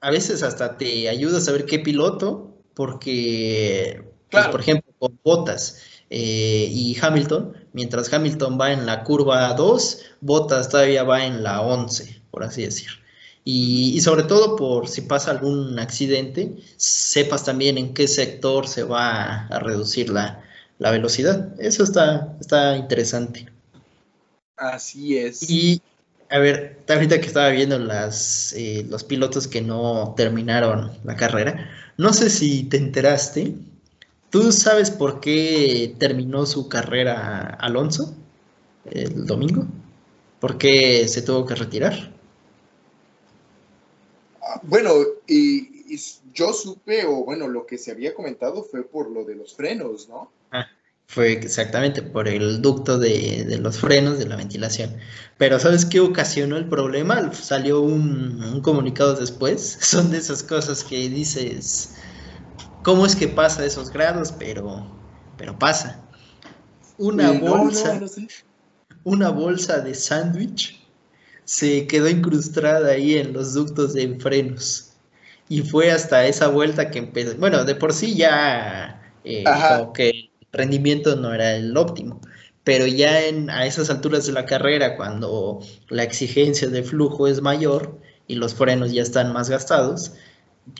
[0.00, 5.82] a veces hasta te ayuda a saber qué piloto, porque, pues, por ejemplo, con Botas
[6.10, 11.62] eh, y Hamilton, mientras Hamilton va en la curva 2, Botas todavía va en la
[11.62, 12.88] 11, por así decir.
[13.48, 19.46] Y, sobre todo por si pasa algún accidente, sepas también en qué sector se va
[19.46, 20.42] a, reducir la,
[20.80, 21.54] la, velocidad.
[21.60, 23.46] Eso está, está interesante.
[24.56, 25.48] Así es.
[25.48, 25.80] Y
[26.30, 31.70] a ver, ahorita que estaba viendo las, eh, los pilotos que no terminaron la carrera,
[31.96, 33.54] no sé si te enteraste.
[34.30, 38.14] ¿Tú sabes por qué terminó su carrera Alonso
[38.90, 39.66] el domingo?
[40.40, 42.12] ¿Por qué se tuvo que retirar?
[44.42, 44.92] Ah, bueno,
[45.26, 45.96] y,
[46.34, 50.08] yo supe, o bueno, lo que se había comentado fue por lo de los frenos,
[50.08, 50.30] ¿no?
[51.08, 54.96] Fue exactamente por el ducto de, los frenos, de la ventilación.
[55.38, 57.32] Pero ¿sabes qué ocasionó el problema?
[57.32, 59.78] Salió un, comunicado después.
[59.80, 61.94] Son de esas cosas que dices,
[62.82, 64.32] ¿cómo es que pasa esos grados?
[64.32, 64.90] Pero,
[65.38, 66.02] pero pasa.
[66.98, 68.00] Una bolsa,
[69.04, 70.80] una bolsa de sándwich
[71.44, 74.92] se quedó incrustada ahí en los ductos de frenos.
[75.48, 77.36] Y fue hasta esa vuelta que empezó.
[77.36, 80.25] Bueno, de por sí ya eh, como que
[80.56, 82.20] rendimiento no era el óptimo.
[82.64, 87.40] Pero ya en, a esas alturas de la carrera, cuando la exigencia de flujo es
[87.40, 90.12] mayor y los frenos ya están más gastados,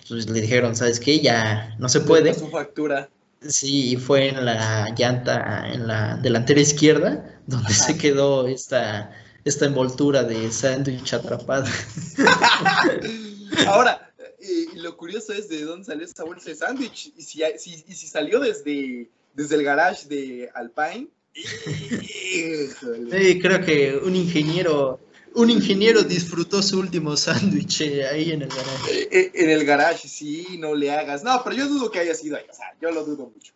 [0.09, 1.21] pues le dijeron, ¿sabes qué?
[1.21, 2.35] Ya no se puede.
[2.35, 3.09] Su factura.
[3.41, 9.13] Sí, fue en la llanta, en la delantera izquierda, donde se quedó esta,
[9.45, 11.71] esta envoltura de sándwich atrapada.
[13.69, 17.13] Ahora, y lo curioso es de dónde salió esa bolsa de sándwich.
[17.17, 21.09] Y si, y si salió desde desde el garage de Alpine.
[21.35, 24.99] Sí, creo que un ingeniero,
[25.35, 28.91] un ingeniero disfrutó su último sándwich eh, ahí en el garage.
[28.91, 31.23] Eh, eh, en el garage, sí, no le hagas.
[31.23, 32.45] No, pero yo dudo que haya sido ahí.
[32.51, 33.53] O sea, yo lo dudo mucho.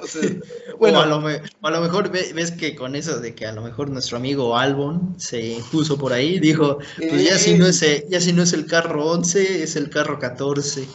[0.00, 0.22] O sea,
[0.78, 3.90] bueno, a lo, a lo, mejor ves que con eso de que a lo mejor
[3.90, 8.32] nuestro amigo Albon se puso por ahí, dijo, pues ya si no es, ya si
[8.32, 10.86] no es el carro 11, es el carro 14.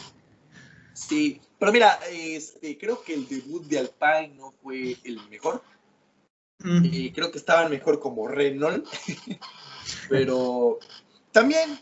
[0.94, 5.62] Sí, pero mira, este, creo que el debut de Alpine no fue el mejor.
[6.58, 6.88] Mm.
[7.14, 8.84] creo que estaban mejor como Renault.
[10.08, 10.80] pero
[11.30, 11.78] también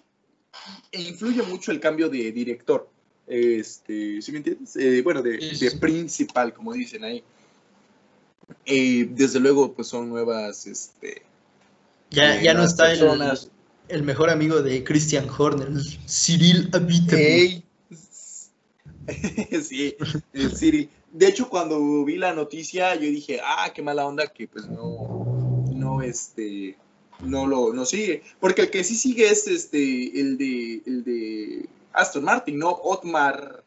[0.92, 2.90] influye mucho el cambio de director.
[3.26, 4.76] Este, ¿sí me entiendes?
[4.76, 5.38] Eh, bueno, de,
[5.80, 7.24] principal, como dicen ahí.
[8.66, 11.22] Eh, desde luego, pues son nuevas, este...
[12.10, 13.02] Ya, ya no está el,
[13.88, 15.70] el, mejor amigo de Christian Horner,
[16.06, 17.69] Cyril Abiteboul.
[19.62, 19.96] sí,
[20.32, 20.88] el Siri.
[21.12, 25.64] De hecho, cuando vi la noticia, yo dije, ah, qué mala onda que pues no,
[25.72, 26.76] no, este,
[27.20, 28.22] no lo, no sigue.
[28.38, 32.70] Porque el que sí sigue es este, el de, el de Aston Martin, ¿no?
[32.70, 33.64] Otmar.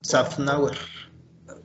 [0.00, 0.76] Safnauer.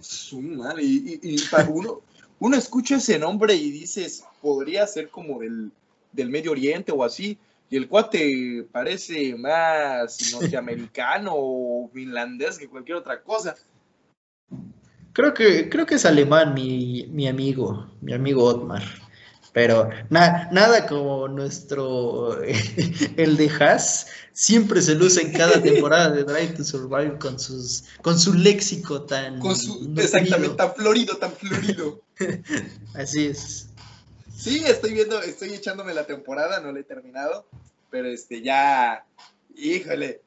[0.02, 0.84] Su madre.
[0.84, 2.02] Y, y, para uno,
[2.40, 5.72] uno escucha ese nombre y dices, podría ser como del,
[6.12, 7.38] del Medio Oriente o así.
[7.72, 13.56] Y el cuate parece más norteamericano o finlandés que cualquier otra cosa.
[15.14, 18.84] Creo que, creo que es alemán mi, mi amigo, mi amigo Otmar.
[19.54, 22.42] Pero nada como nuestro,
[23.16, 27.86] el de Haas, siempre se luce en cada temporada de Drive to Survive con, sus,
[28.02, 29.40] con su léxico tan...
[29.40, 32.02] Con su, exactamente, tan florido, tan florido.
[32.96, 33.71] Así es.
[34.42, 37.46] Sí, estoy viendo, estoy echándome la temporada, no la he terminado,
[37.92, 39.06] pero este ya,
[39.56, 40.22] híjole,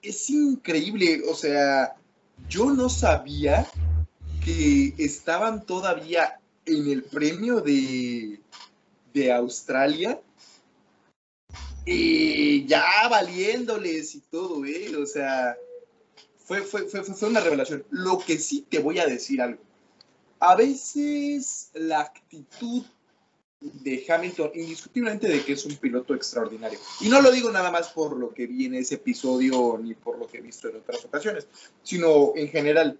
[0.00, 1.94] es increíble, o sea,
[2.48, 3.68] yo no sabía
[4.42, 8.40] que estaban todavía en el premio de,
[9.12, 10.18] de Australia
[11.84, 14.96] y ya valiéndoles y todo, ¿eh?
[14.96, 15.54] O sea,
[16.38, 17.84] fue, fue, fue, fue una revelación.
[17.90, 19.60] Lo que sí te voy a decir algo.
[20.40, 22.84] A veces la actitud
[23.72, 26.78] de Hamilton, indiscutiblemente de que es un piloto extraordinario.
[27.00, 30.18] Y no lo digo nada más por lo que vi en ese episodio ni por
[30.18, 31.48] lo que he visto en otras ocasiones,
[31.82, 32.98] sino en general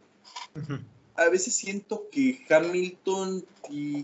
[1.16, 3.44] a veces siento que Hamilton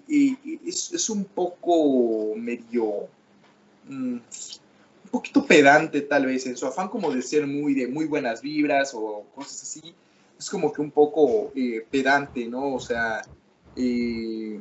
[0.09, 3.09] es, un poco medio,
[3.88, 8.05] mm, un poquito pedante tal vez, en su afán como de ser muy de muy
[8.07, 9.94] buenas vibras o cosas así,
[10.38, 12.75] es como que un poco eh, pedante, ¿no?
[12.75, 13.23] O sea,
[13.77, 14.61] eh,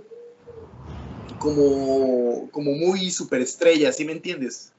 [1.40, 4.74] como, como muy superestrella, ¿sí me entiendes?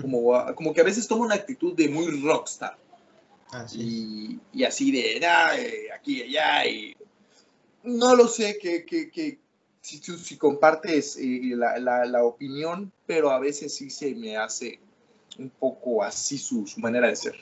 [0.00, 2.76] como, como que a veces toma una actitud de muy rockstar.
[3.74, 6.96] Y, y, así de, eh, aquí y allá, y
[7.82, 9.38] no lo sé que, que, que
[9.80, 14.78] si, si, compartes eh, la, la, la, opinión, pero a veces sí se me hace
[15.38, 17.34] un poco así su, su manera de ser.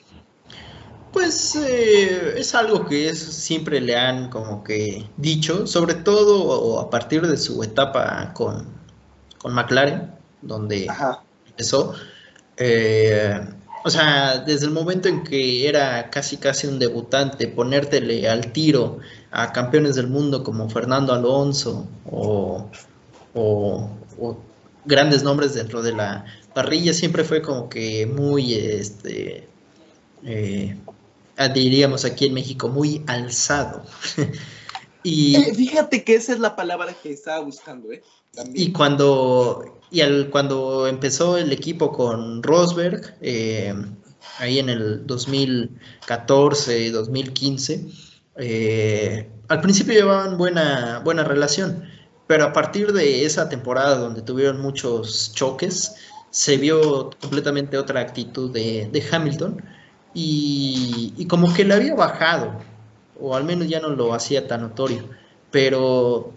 [1.11, 6.89] Pues eh, es algo que es, siempre le han como que dicho, sobre todo a
[6.89, 8.67] partir de su etapa con,
[9.39, 10.87] con McLaren, donde
[11.47, 11.95] empezó.
[12.57, 13.39] Eh,
[13.83, 18.99] o sea, desde el momento en que era casi casi un debutante, ponértele al tiro
[19.31, 22.69] a campeones del mundo como Fernando Alonso o,
[24.85, 29.47] grandes nombres dentro de la parrilla, siempre fue como que muy, este,
[30.25, 30.75] eh,
[31.47, 33.83] diríamos aquí en México, muy alzado.
[35.03, 38.03] y eh, fíjate que esa es la palabra que estaba buscando, ¿eh?
[38.53, 43.73] Y cuando y al, cuando empezó el equipo con Rosberg, eh,
[44.37, 47.85] ahí en el 2014, 2015,
[48.37, 51.83] eh, al principio llevaban buena, buena relación,
[52.27, 55.95] pero a partir de esa temporada donde tuvieron muchos choques,
[56.29, 59.63] se vio completamente otra actitud de, Hamilton
[60.13, 62.59] y, como que le había bajado,
[63.19, 65.03] o al menos ya no lo hacía tan notorio,
[65.51, 66.33] pero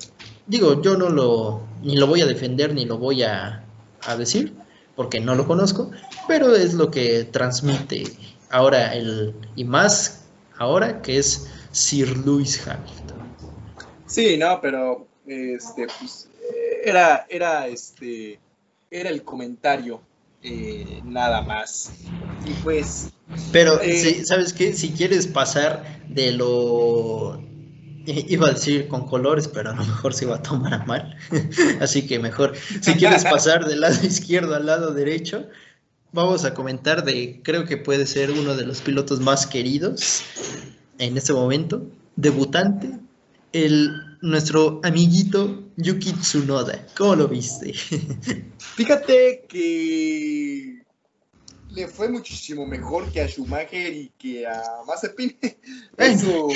[0.47, 3.65] digo, yo no lo, ni lo voy a defender ni lo voy a,
[4.19, 4.53] decir,
[4.97, 5.91] porque no lo conozco,
[6.27, 8.05] pero es lo que transmite
[8.51, 10.25] ahora el, y más
[10.59, 13.19] ahora que es Sir Lewis Hamilton.
[14.07, 16.29] Sí, no, pero este, pues,
[16.85, 18.39] era, era, este,
[18.91, 20.01] era el comentario,
[20.43, 21.93] eh, nada más.
[22.45, 23.13] Y pues.
[23.53, 24.73] Pero, eh, ¿sabes qué?
[24.73, 27.41] Si quieres pasar de lo
[28.05, 31.17] Iba a decir con colores, pero a lo mejor se iba a tomar a mal.
[31.81, 35.47] Así que mejor, si quieres pasar del lado izquierdo al lado derecho,
[36.11, 40.23] vamos a comentar de, creo que puede ser uno de los pilotos más queridos
[40.99, 42.91] en este momento, debutante,
[43.53, 46.85] el nuestro amiguito Yuki Tsunoda.
[46.97, 47.73] ¿Cómo lo viste?
[48.59, 50.82] Fíjate que
[51.75, 55.37] le fue muchísimo mejor que a Schumacher y que a Mazepin.
[55.97, 56.49] Eso,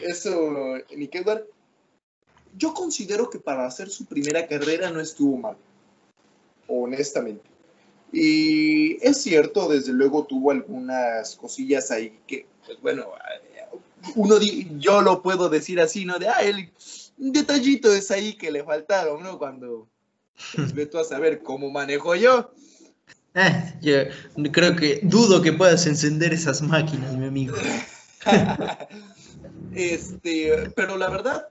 [0.00, 1.44] eso, Nick Edward.
[2.56, 5.56] Yo considero que para hacer su primera carrera no estuvo mal,
[6.68, 7.42] honestamente.
[8.12, 13.06] Y es cierto, desde luego tuvo algunas cosillas ahí que, pues bueno,
[14.16, 14.36] uno,
[14.78, 16.18] yo lo puedo decir así, ¿no?
[16.18, 16.70] De, ah, el
[17.16, 19.38] detallito es ahí que le faltaron, ¿no?
[19.38, 19.88] Cuando
[20.54, 22.52] pues, ve tú a saber cómo manejo yo.
[23.34, 27.56] Eh, yo creo que dudo que puedas encender esas máquinas, mi amigo.
[29.74, 31.48] este, pero la verdad,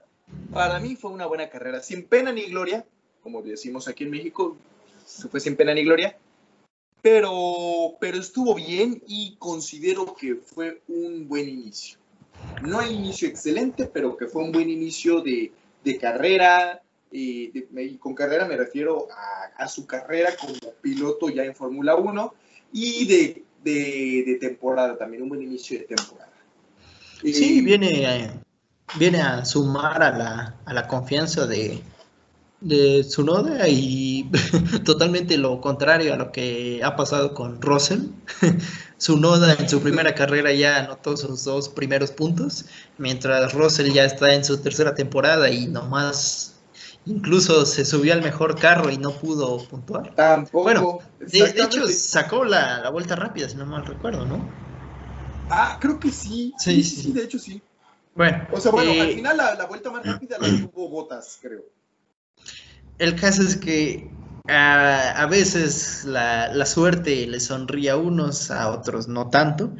[0.52, 2.84] para mí fue una buena carrera, sin pena ni gloria,
[3.22, 4.56] como decimos aquí en México,
[5.04, 6.16] se fue sin pena ni gloria,
[7.00, 11.98] pero, pero estuvo bien y considero que fue un buen inicio.
[12.62, 15.52] No hay inicio excelente, pero que fue un buen inicio de,
[15.82, 16.81] de carrera.
[17.12, 22.34] Y con carrera me refiero a, a, su carrera como piloto ya en Fórmula 1
[22.72, 26.32] y de, de, de, temporada también, un buen inicio de temporada.
[27.22, 28.30] Sí, viene,
[28.98, 31.80] viene a sumar a la, a la confianza de,
[32.62, 34.30] de Tsunoda y
[34.84, 38.08] totalmente lo contrario a lo que ha pasado con Russell.
[38.98, 42.64] Tsunoda en su primera carrera ya anotó sus dos primeros puntos,
[42.98, 46.51] mientras Russell ya está en su tercera temporada y nomás
[47.06, 50.14] incluso se subió al mejor carro y no pudo puntuar.
[50.14, 50.62] Tampoco.
[50.62, 54.48] Bueno, de, hecho sacó la, la, vuelta rápida, si no mal recuerdo, ¿no?
[55.50, 56.52] Ah, creo que sí.
[56.58, 57.60] Sí, sí, sí, de hecho sí.
[58.14, 58.46] Bueno.
[58.52, 61.62] O sea, bueno, al final la, la vuelta más rápida la tuvo Botas, creo.
[62.98, 64.10] El caso es que
[64.48, 69.72] a, a veces la, la, suerte le sonríe a unos, a otros no tanto.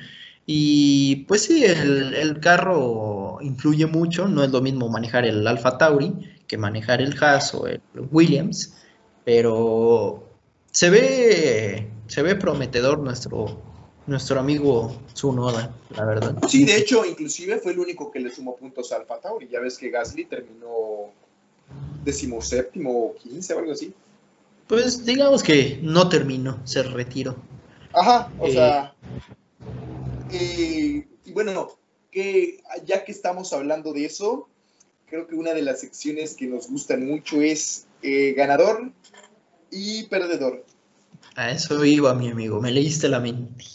[0.45, 5.79] Y pues sí, el, el, carro influye mucho, no es lo mismo manejar el Alfa
[5.79, 7.81] Tauri que manejar el Haas o el
[8.11, 8.75] Williams,
[9.25, 10.29] pero
[10.71, 13.59] se ve, se ve prometedor nuestro,
[14.07, 16.37] nuestro amigo Tsunoda, la verdad.
[16.47, 19.49] Sí, de hecho, inclusive fue el único que le sumó puntos a Alfa Tauri.
[19.49, 21.15] Ya ves que Gasly terminó
[22.05, 23.95] decimoséptimo o quince o algo así.
[24.67, 27.35] Pues digamos que no terminó, se retiró.
[27.95, 28.95] Ajá, o eh, sea.
[30.31, 31.79] Eh, y bueno,
[32.11, 34.51] que ya que estamos hablando de eso,
[35.13, 38.91] creo que una de las secciones que nos gustan mucho es eh, ganador
[39.71, 40.65] y perdedor.
[41.37, 43.67] A eso iba, mi amigo, me leíste la mente.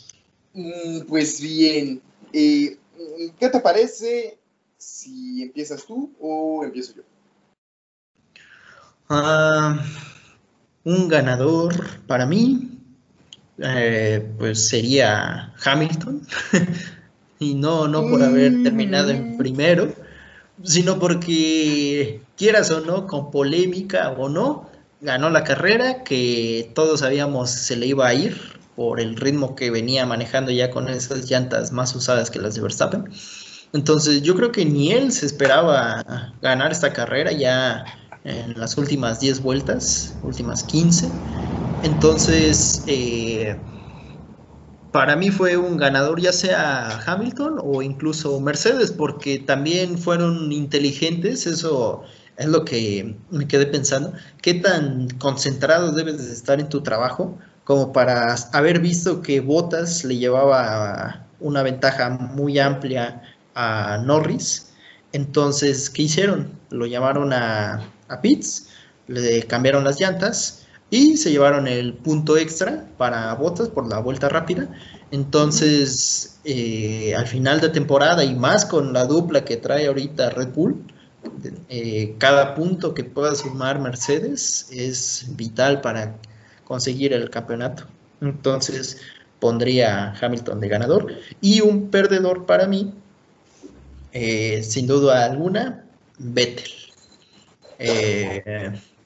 [0.53, 2.79] Mm, pues bien, ¿qué
[3.39, 4.39] te parece
[4.79, 7.03] si empiezas tú o empiezo yo?
[9.15, 9.77] Uh,
[10.85, 12.79] un ganador para mí,
[13.59, 16.27] eh, pues sería Hamilton.
[17.39, 19.37] y no, no por haber terminado en mm.
[19.37, 20.06] primero,
[20.63, 24.69] sino porque, quieras o no, con polémica o no,
[25.01, 28.37] ganó la carrera que todos sabíamos se le iba a ir
[28.75, 32.61] por el ritmo que venía manejando ya con esas llantas más usadas que las de
[32.61, 33.05] Verstappen.
[33.73, 36.03] Entonces yo creo que ni él se esperaba
[36.41, 37.85] ganar esta carrera, ya
[38.23, 41.11] en las últimas 10 vueltas, últimas 15.
[41.81, 43.57] Entonces, eh,
[44.97, 51.45] para mí fue un ganador ya sea Hamilton o incluso Mercedes, porque también fueron inteligentes,
[51.45, 52.01] eso
[52.35, 57.37] es lo que me quedé pensando, qué tan concentrado debes de estar en tu trabajo
[57.63, 63.21] como para haber visto que Bottas le llevaba una ventaja muy amplia
[63.53, 64.73] a Norris.
[65.11, 66.53] Entonces, ¿qué hicieron?
[66.71, 68.69] Lo llamaron a, a Pitts,
[69.05, 70.56] le cambiaron las llantas
[70.89, 74.69] y se llevaron el punto extra para botas por la vuelta rápida.
[75.11, 80.53] Entonces, eh, al final de temporada y más con la dupla que trae ahorita Red
[80.53, 80.83] Bull,
[81.69, 86.15] eh, cada punto que pueda sumar Mercedes es vital para
[86.63, 87.85] conseguir el campeonato.
[88.21, 88.99] Entonces,
[89.39, 92.93] pondría Hamilton de ganador y un perdedor para mí,
[94.13, 95.85] eh, sin duda alguna,
[96.17, 96.71] Vettel.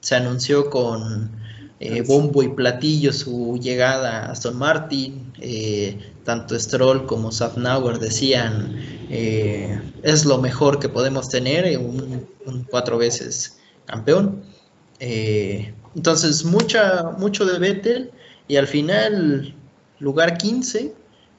[0.00, 1.41] Se anunció con
[1.82, 5.32] eh, bombo y platillo su llegada a Aston Martin.
[5.40, 8.76] Eh, tanto Stroll como Safnauer decían
[9.10, 14.42] es lo mejor que podemos tener, un, un cuatro veces campeón.
[15.00, 18.10] entonces, mucha, mucho de Vettel
[18.48, 19.54] y al final,
[19.98, 20.94] lugar 15,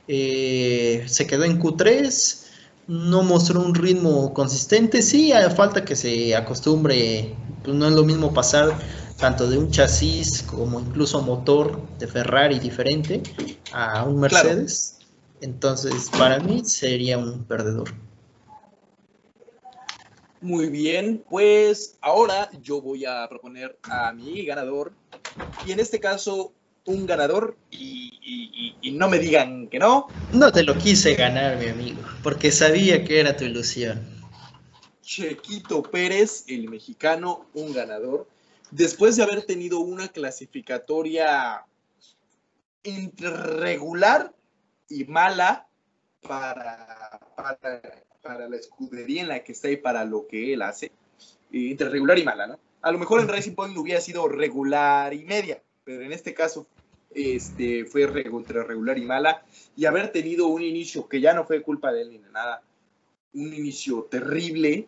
[0.08, 2.44] se quedó en Q3
[2.88, 5.02] no mostró un ritmo consistente.
[5.02, 7.34] Sí, falta que se acostumbre,
[7.64, 8.74] pues no es lo mismo pasar
[9.24, 13.24] tanto de un chasis como incluso motor de Ferrari diferente
[13.72, 15.00] a un Mercedes.
[15.40, 17.94] Entonces, para mí sería un perdedor.
[20.42, 24.92] Muy bien, pues ahora yo voy a proponer a mi ganador
[25.66, 26.52] y en este caso
[26.84, 30.08] un ganador y, y, no me digan que no.
[30.34, 34.06] No te lo quise ganar, mi amigo, porque sabía que era tu ilusión.
[35.02, 38.28] Chequito Pérez, el mexicano, un ganador,
[38.76, 41.66] después de haber tenido una clasificatoria
[42.84, 44.34] entre regular
[44.90, 45.68] y mala
[46.22, 50.92] para, para para la escudería en la que está y para lo que él hace,
[51.52, 52.60] entre regular y mala, ¿no?
[52.82, 56.66] A lo mejor en Racing Point hubiera sido regular y media, pero en este caso
[57.14, 59.44] este, fue entre regular y mala,
[59.76, 62.64] y haber tenido un inicio que ya no fue culpa de él ni de nada,
[63.34, 64.88] un inicio terrible,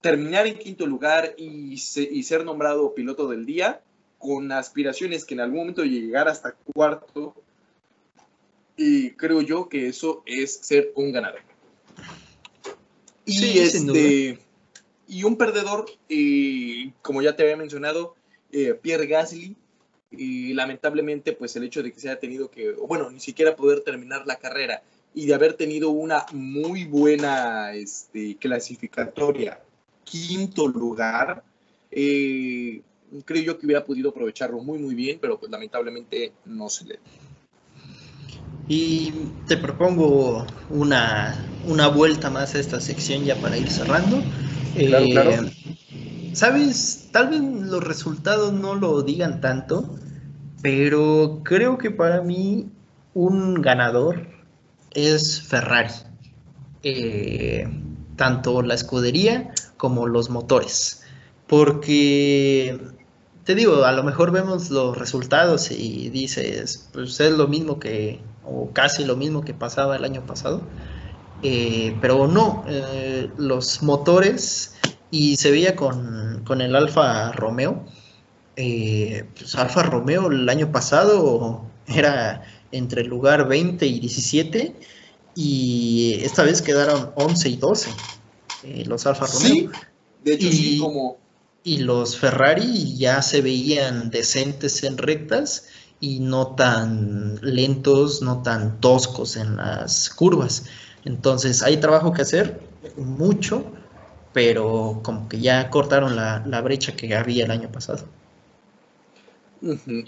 [0.00, 3.80] terminar en quinto lugar y, y ser nombrado piloto del día,
[4.18, 7.34] con aspiraciones que en algún momento llegar hasta cuarto,
[8.76, 11.40] y creo yo que eso es ser un ganador.
[13.24, 14.38] Y, este,
[15.06, 18.14] y un perdedor, eh, como ya te había mencionado,
[18.52, 19.56] eh, Pierre Gasly,
[20.10, 23.80] y lamentablemente pues el hecho de que se haya tenido que, bueno, ni siquiera poder
[23.80, 24.82] terminar la carrera
[25.14, 29.60] y de haber tenido una muy buena este, clasificatoria,
[30.10, 31.42] quinto lugar,
[31.90, 32.82] eh,
[33.24, 36.98] creo yo que hubiera podido aprovecharlo muy muy bien, pero pues lamentablemente no se le
[38.68, 39.12] y
[39.46, 41.34] te propongo una,
[41.94, 44.22] vuelta más a esta sección ya para ir cerrando.
[44.76, 45.30] Claro, eh, claro.
[46.34, 49.96] Sabes, tal vez los resultados no lo digan tanto,
[50.60, 52.68] pero creo que para mí
[53.14, 54.26] un ganador
[54.90, 55.94] es Ferrari.
[56.82, 57.66] Eh,
[58.16, 61.02] tanto la escudería como los motores.
[61.46, 62.78] Porque
[63.44, 68.20] te digo, a lo mejor vemos los resultados y dices, pues es lo mismo que
[68.44, 70.60] o casi lo mismo que pasaba el año pasado.
[71.42, 74.74] Eh, pero no, eh, los motores
[75.10, 77.86] y se veía con, el Alfa Romeo.
[78.56, 84.74] Eh, pues Alfa Romeo el año pasado era entre el lugar 20 y 17
[85.34, 87.90] y esta vez quedaron 11 y 12
[88.62, 89.70] los Alfa Romeo.
[90.24, 91.18] de hecho sí, como...
[91.64, 95.66] Y los Ferrari ya se veían decentes en rectas
[96.00, 100.64] y no tan lentos, no tan toscos en las curvas.
[101.04, 102.60] Entonces hay trabajo que hacer,
[102.96, 103.64] mucho,
[104.32, 108.04] pero como que ya cortaron la, brecha que había el año pasado.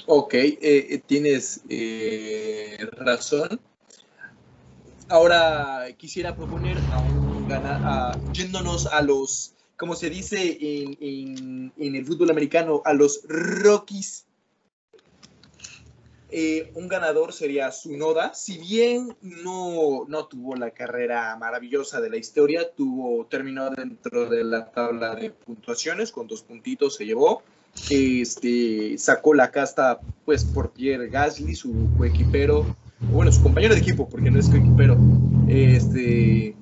[0.07, 3.61] Ok, eh, eh, tienes eh, razón.
[5.09, 12.07] Ahora quisiera proponer a un a, yéndonos a los, como se dice en, en el
[12.07, 14.27] fútbol americano, a los Rockies
[16.33, 18.35] eh, un ganador sería Sunoda.
[18.35, 24.45] Si bien no, no tuvo la carrera maravillosa de la historia, tuvo, terminó dentro de
[24.45, 27.43] la tabla de puntuaciones, con dos puntitos se llevó.
[27.89, 32.77] Este, sacó la casta pues por Pierre Gasly, su coequipero,
[33.13, 34.97] bueno, su compañero de equipo, porque no es coequipero.
[35.49, 36.55] Este,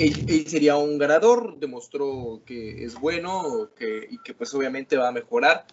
[0.00, 5.12] él, sería un ganador, demostró que es bueno que, y que pues obviamente va a
[5.12, 5.66] mejorar.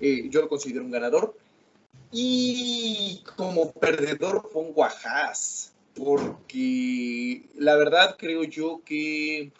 [0.00, 1.36] Eh, yo lo considero un ganador.
[2.10, 9.52] Y como perdedor pongo a Haas, porque la verdad creo yo que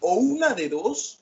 [0.00, 1.20] o una de dos,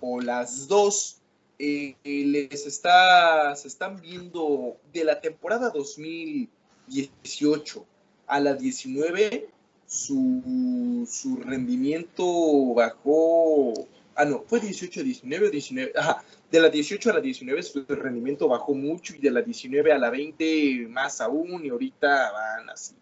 [0.00, 1.16] o las dos,
[1.58, 7.86] eh, les está, se están viendo de la temporada 2018
[8.26, 9.48] a la 19,
[9.90, 12.24] su, su rendimiento
[12.74, 13.74] bajó,
[14.14, 17.84] ah no, fue 18, 19 o 19, ajá, de la 18 a la 19 su
[17.88, 22.70] rendimiento bajó mucho y de la 19 a la 20 más aún y ahorita van
[22.70, 22.94] así.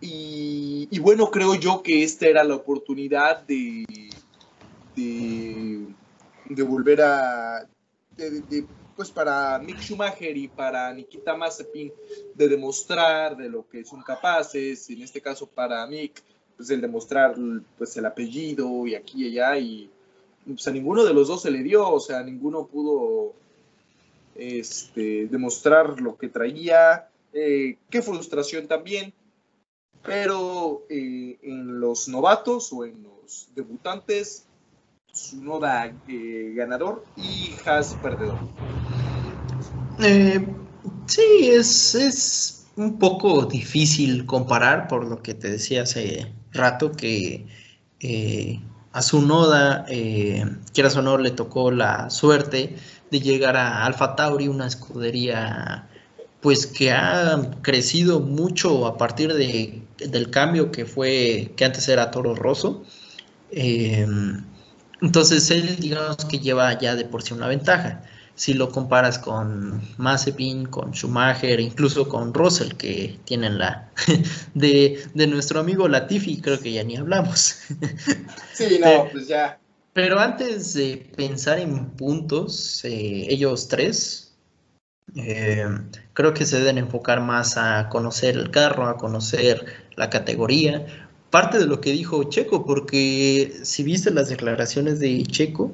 [0.00, 3.84] Y, bueno, creo yo que esta era la oportunidad de,
[4.96, 7.68] de, volver a,
[9.00, 11.90] pues para Mick Schumacher y para Nikita Mazepin
[12.34, 16.22] de demostrar de lo que son capaces, en este caso para Mick,
[16.54, 17.34] pues el demostrar
[17.78, 19.90] pues el apellido y aquí y allá y
[20.44, 23.32] pues a ninguno de los dos se le dio, o sea, ninguno pudo
[24.34, 27.08] este, demostrar lo que traía.
[27.32, 29.14] Eh, qué frustración también.
[30.02, 34.44] Pero eh, en los novatos o en los debutantes,
[35.10, 38.38] Sunoda eh, ganador y Haas perdedor.
[41.06, 47.46] Sí, es, es un poco difícil comparar por lo que te decía hace rato que
[48.92, 52.76] a su noda, eh, quieras o no, le tocó la suerte
[53.10, 55.88] de llegar a Alfa Tauri, una escudería
[56.40, 62.10] pues que ha crecido mucho a partir de, del cambio que fue, que antes era
[62.10, 62.82] Toro Rosso.
[63.50, 64.42] Em,
[65.02, 68.02] entonces él, digamos que lleva ya de por sí una ventaja.
[68.34, 73.90] Si lo comparas con Mazepin, con Schumacher, incluso con Russell, que tienen la
[74.54, 77.56] de, de nuestro amigo Latifi, creo que ya ni hablamos.
[78.54, 79.58] Sí, no, pues ya.
[79.92, 84.30] Pero antes de pensar en puntos, eh, ellos tres,
[85.16, 85.66] eh,
[86.12, 89.64] creo que se deben enfocar más a conocer el carro, a conocer
[89.96, 90.86] la categoría.
[91.30, 95.72] Parte de lo que dijo Checo, porque si viste las declaraciones de Checo,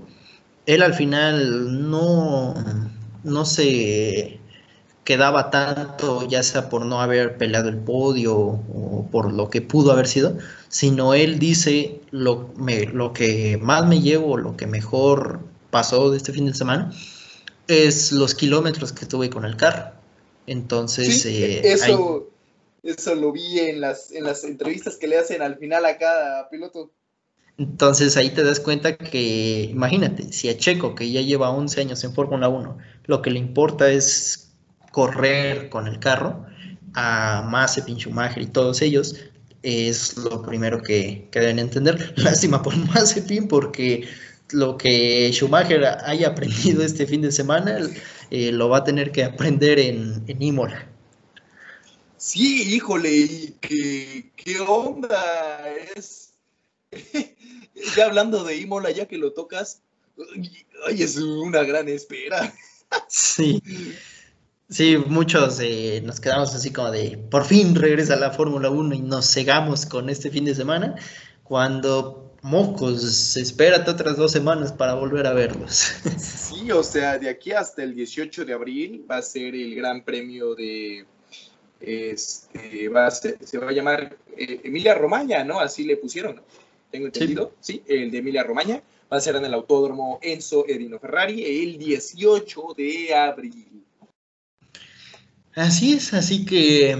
[0.67, 2.55] él al final no,
[3.25, 4.41] no se
[5.05, 9.93] quedaba tanto, ya sea por no haber peleado el podio o por lo que pudo
[9.93, 10.37] haber sido,
[10.69, 12.53] sino él dice lo,
[12.93, 15.39] lo que más me llevo, lo que mejor
[15.71, 16.93] pasó de este fin de semana,
[17.69, 19.93] es los kilómetros que tuve con el carro.
[20.49, 22.29] Entonces, eh, eso,
[22.83, 26.49] eso lo vi en las, en las entrevistas que le hacen al final a cada
[26.49, 26.91] piloto.
[27.59, 32.05] Entonces ahí te das cuenta que, imagínate, si a Checo, que ya lleva 11 años
[32.05, 34.53] en Fórmula 1, lo que le importa es
[34.93, 36.45] correr con el carro,
[36.95, 39.17] a Mazepin, Schumacher y todos ellos,
[39.63, 42.15] es lo primero que, deben entender.
[42.17, 44.07] Lástima por Mazepin porque
[44.51, 47.79] lo que Schumacher haya aprendido este fin de semana
[48.31, 50.89] eh, lo va a tener que aprender en, en Imola.
[52.19, 55.63] Sí, híjole, ¿qué, qué onda?
[55.95, 56.33] Es.
[57.97, 59.83] Ya hablando de Imola, ya que lo tocas,
[60.87, 62.53] ay, es una gran espera.
[63.09, 63.63] sí.
[64.69, 69.01] Sí, muchos eh, nos quedamos así como de, por fin regresa la Fórmula 1 y
[69.01, 70.97] nos cegamos con este fin de semana,
[71.45, 75.93] cuando mocos, espérate otras dos semanas para volver a verlos.
[76.19, 80.05] Sí, o sea, de aquí hasta el 18 de abril va a ser el gran
[80.05, 81.05] premio de,
[81.81, 85.61] este, va a se va a llamar eh, Emilia Romagna, ¿no?
[85.61, 86.41] Así le pusieron,
[86.97, 87.83] Tengo entendido, sí.
[87.87, 88.83] el de Emilia Romagna.
[89.13, 93.85] Va a ser en el Autódromo Enzo Edino Ferrari el 18 de abril.
[95.55, 96.97] Así es, así que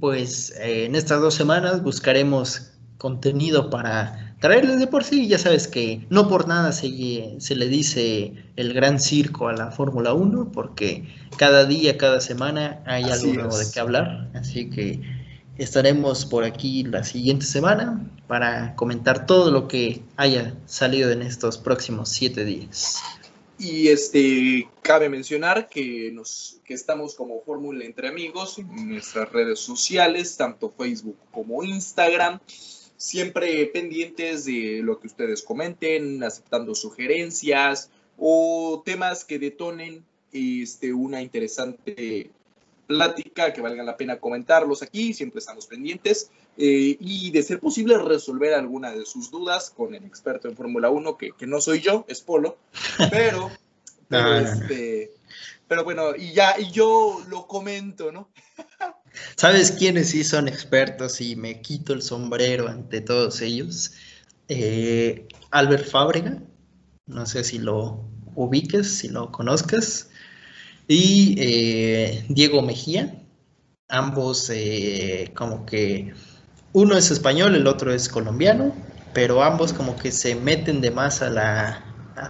[0.00, 5.28] pues eh, en estas dos semanas buscaremos contenido para traerles de por sí.
[5.28, 9.70] Ya sabes que no por nada se, se le dice el gran circo a la
[9.70, 11.06] Fórmula 1, porque
[11.36, 14.32] cada día, cada semana hay algo nuevo de qué hablar.
[14.34, 15.21] Así que
[15.64, 21.58] estaremos por aquí la siguiente semana para comentar todo lo que haya salido en estos
[21.58, 22.98] próximos siete días.
[23.58, 29.60] Y este, cabe mencionar que, nos, que estamos como Fórmula Entre Amigos en nuestras redes
[29.60, 32.40] sociales, tanto Facebook como Instagram,
[32.96, 41.22] siempre pendientes de lo que ustedes comenten, aceptando sugerencias o temas que detonen este, una
[41.22, 42.30] interesante
[42.86, 46.30] plática que valga la pena comentarlos aquí, siempre estamos pendientes.
[46.58, 50.90] Eh, y de ser posible resolver alguna de sus dudas con el experto en Fórmula
[50.90, 52.58] 1, que, que, no soy yo, es Polo,
[53.10, 53.50] pero,
[54.08, 55.12] pero, este,
[55.66, 58.28] pero bueno, y ya, y yo lo comento, ¿no?
[59.36, 63.92] ¿Sabes quiénes sí son expertos y me quito el sombrero ante todos ellos?
[64.48, 66.42] Eh, Albert Fábrega,
[67.06, 68.04] no sé si lo
[68.34, 70.10] ubiques, si lo conozcas,
[70.88, 73.14] y eh, Diego Mejía,
[73.88, 74.50] ambos
[75.34, 76.12] como que
[76.72, 78.74] uno es español, el otro es colombiano,
[79.12, 81.84] pero ambos como que se meten de más a, la,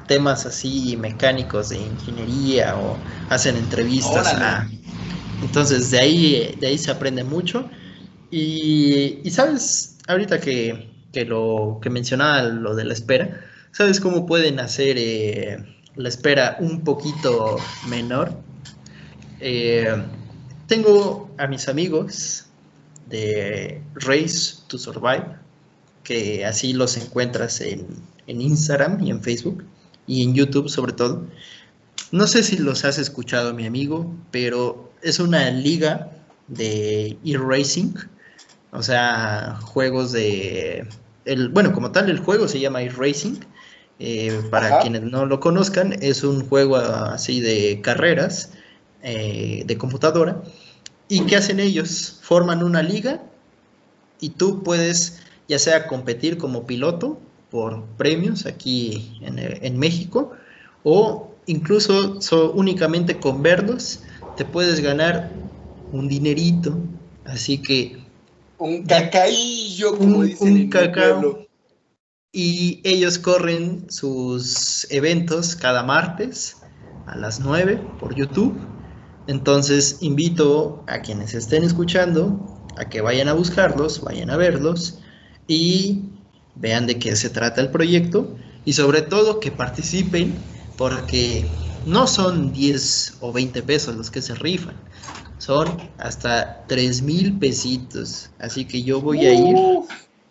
[0.07, 2.96] temas así mecánicos de ingeniería o
[3.30, 4.36] hacen entrevistas.
[5.42, 7.68] entonces de ahí, de ahí se aprende mucho.
[8.30, 10.90] Y, sabes, ahorita que,
[11.26, 13.40] lo que mencionaba lo de la espera,
[13.72, 15.59] ¿sabes cómo pueden hacer eh,
[15.97, 17.57] la espera un poquito
[17.88, 18.32] menor?
[19.40, 19.95] Eh,
[20.68, 22.47] tengo a mis amigos
[23.09, 25.26] de Race to Survive,
[26.05, 27.86] que así los encuentras en,
[28.26, 29.64] Instagram y en Facebook
[30.07, 31.26] y en YouTube sobre todo.
[32.11, 36.11] No sé si los has escuchado, mi amigo, pero es una liga
[36.49, 37.95] de e-racing,
[38.70, 40.86] o sea, juegos de...
[41.24, 43.40] El, bueno, como tal, el juego se llama e-racing.
[44.05, 48.50] Eh, para quienes no lo conozcan, es un juego así de carreras
[49.05, 50.42] eh, de computadora
[51.09, 52.18] ¿Y qué hacen ellos?
[52.22, 53.22] Forman una liga
[54.18, 57.20] y tú puedes ya sea competir como piloto
[57.53, 60.32] por premios aquí en, México
[60.82, 62.18] o incluso
[62.55, 64.00] únicamente con verlos
[64.36, 65.30] te puedes ganar
[65.92, 66.76] un dinerito.
[67.24, 67.98] Así que...
[68.59, 71.51] Un cacaillo, como dicen un cacao.
[72.32, 76.56] Y ellos corren sus eventos cada martes
[77.06, 78.58] a las 9 por YouTube
[79.26, 84.98] entonces invito a quienes estén escuchando a que vayan a buscarlos, vayan a verlos
[85.46, 86.02] y
[86.56, 90.34] vean de qué se trata el proyecto y sobre todo que participen
[90.76, 91.44] porque
[91.86, 94.74] no son 10 o 20 pesos los que se rifan,
[95.38, 95.68] son
[95.98, 98.30] hasta 3 mil pesitos.
[98.38, 99.56] Así que yo voy a ir,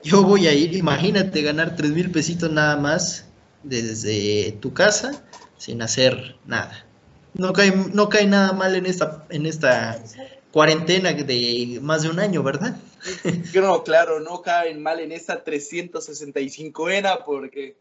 [0.03, 3.25] yo voy a ir, imagínate ganar 3 mil pesitos nada más
[3.63, 5.23] desde tu casa
[5.57, 6.85] sin hacer nada.
[7.33, 10.03] No cae, no cae nada mal en esta, en esta
[10.51, 12.75] cuarentena de más de un año, ¿verdad?
[13.55, 17.75] No, claro, no caen mal en esta 365 era porque...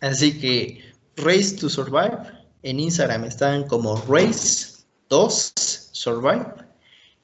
[0.00, 0.80] Así que
[1.16, 2.18] Race to Survive
[2.62, 5.52] en Instagram están como Race 2
[5.92, 6.65] Survive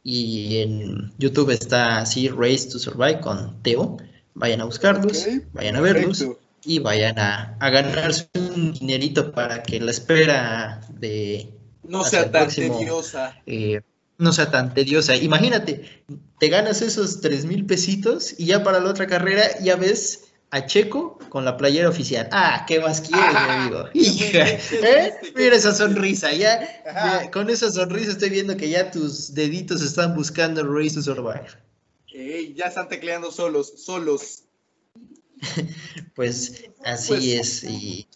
[0.02, 3.98] y en YouTube está así Race to Survive con Teo.
[4.34, 6.24] Vayan a buscarlos, vayan a verlos
[6.64, 11.50] y vayan a, a, ganarse un dinerito para que la espera de...
[11.82, 13.36] No sea tan tediosa.
[13.46, 13.82] Eh,
[14.18, 15.16] no sea tan tediosa.
[15.16, 16.04] Imagínate,
[16.38, 20.66] te ganas esos tres mil pesitos y ya para la otra carrera ya ves a
[20.66, 22.28] Checo con la playera oficial.
[22.30, 23.84] Ah, ¿qué más quieres, mi amigo?
[23.94, 25.14] Hija, ¿eh?
[25.34, 30.62] Mira esa sonrisa, ya, con esa sonrisa estoy viendo que ya tus deditos están buscando
[30.62, 31.46] Race to Survive.
[32.54, 34.44] ya están tecleando solos, solos.
[36.14, 37.64] pues así pues, es.
[37.64, 38.06] Y...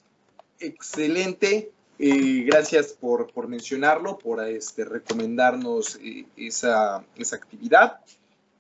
[0.61, 1.73] Excelente.
[1.99, 8.01] Eh, gracias por, por, mencionarlo, por este, recomendarnos eh, esa, esa, actividad.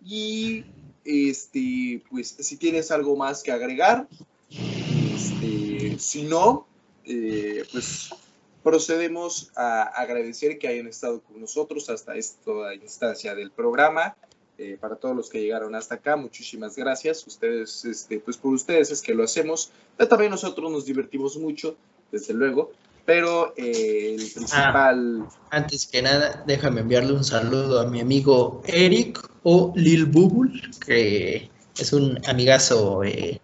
[0.03, 0.65] Y
[1.07, 4.09] este, pues si tienes algo más que agregar,
[4.51, 6.67] este, si no,
[7.05, 8.11] eh, pues
[8.63, 14.17] procedemos a agradecer que hayan estado con nosotros hasta esta instancia del programa.
[14.81, 17.27] para todos los que llegaron hasta acá, muchísimas gracias.
[17.27, 19.71] Ustedes, este, pues por ustedes es que lo hacemos,
[20.09, 21.77] también nosotros nos divertimos mucho,
[22.11, 22.73] desde luego
[23.07, 25.29] pero eh, el ah, principal...
[25.51, 31.49] antes que nada, déjame enviarle un saludo a mi amigo Eric o Lil Bubble, que
[31.79, 33.41] es un amigazo eh,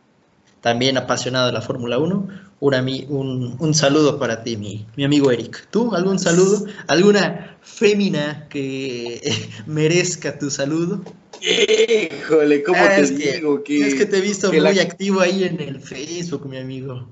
[0.60, 2.52] también apasionado de la Fórmula 1.
[2.60, 5.66] Un, un, saludo para ti, mi, mi, amigo Eric.
[5.70, 6.64] ¿Tú algún saludo?
[6.86, 9.20] ¿Alguna fémina que
[9.66, 11.02] merezca tu saludo?
[11.40, 13.64] Híjole, ¿cómo ah, te digo?
[13.64, 17.08] Que, es que te he visto muy activo ahí en el Facebook, mi amigo.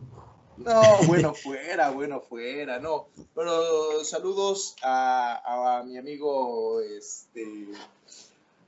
[0.65, 3.09] No, bueno, fuera, bueno, fuera, no.
[3.35, 7.69] Pero saludos a, mi amigo, este,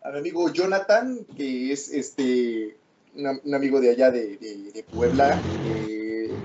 [0.03, 2.77] a mi amigo Jonathan, que es este,
[3.15, 5.39] un, amigo de allá de, Puebla.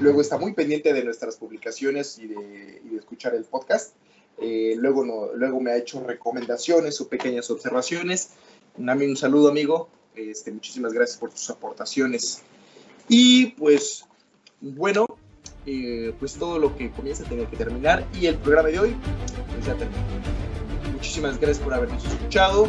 [0.02, 3.93] luego está muy pendiente de nuestras publicaciones y de, escuchar el podcast.
[4.39, 8.32] Eh, luego, no, luego me ha hecho recomendaciones o pequeñas observaciones.
[8.78, 9.88] Un, un saludo, amigo.
[10.14, 12.41] Este, muchísimas gracias por tus aportaciones.
[13.08, 14.06] Y pues,
[14.60, 15.08] bueno,
[15.68, 18.95] eh, pues todo lo que comienza tiene que terminar y el programa de hoy
[19.53, 20.01] pues ya terminó.
[20.93, 22.68] Muchísimas gracias por habernos escuchado.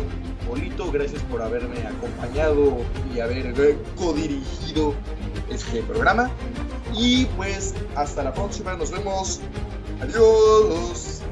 [0.48, 2.78] Polito, gracias por haberme acompañado
[3.14, 4.94] y haber codirigido
[5.48, 6.30] este programa.
[6.92, 9.40] Y pues hasta la próxima, nos vemos.
[10.00, 11.22] Adiós.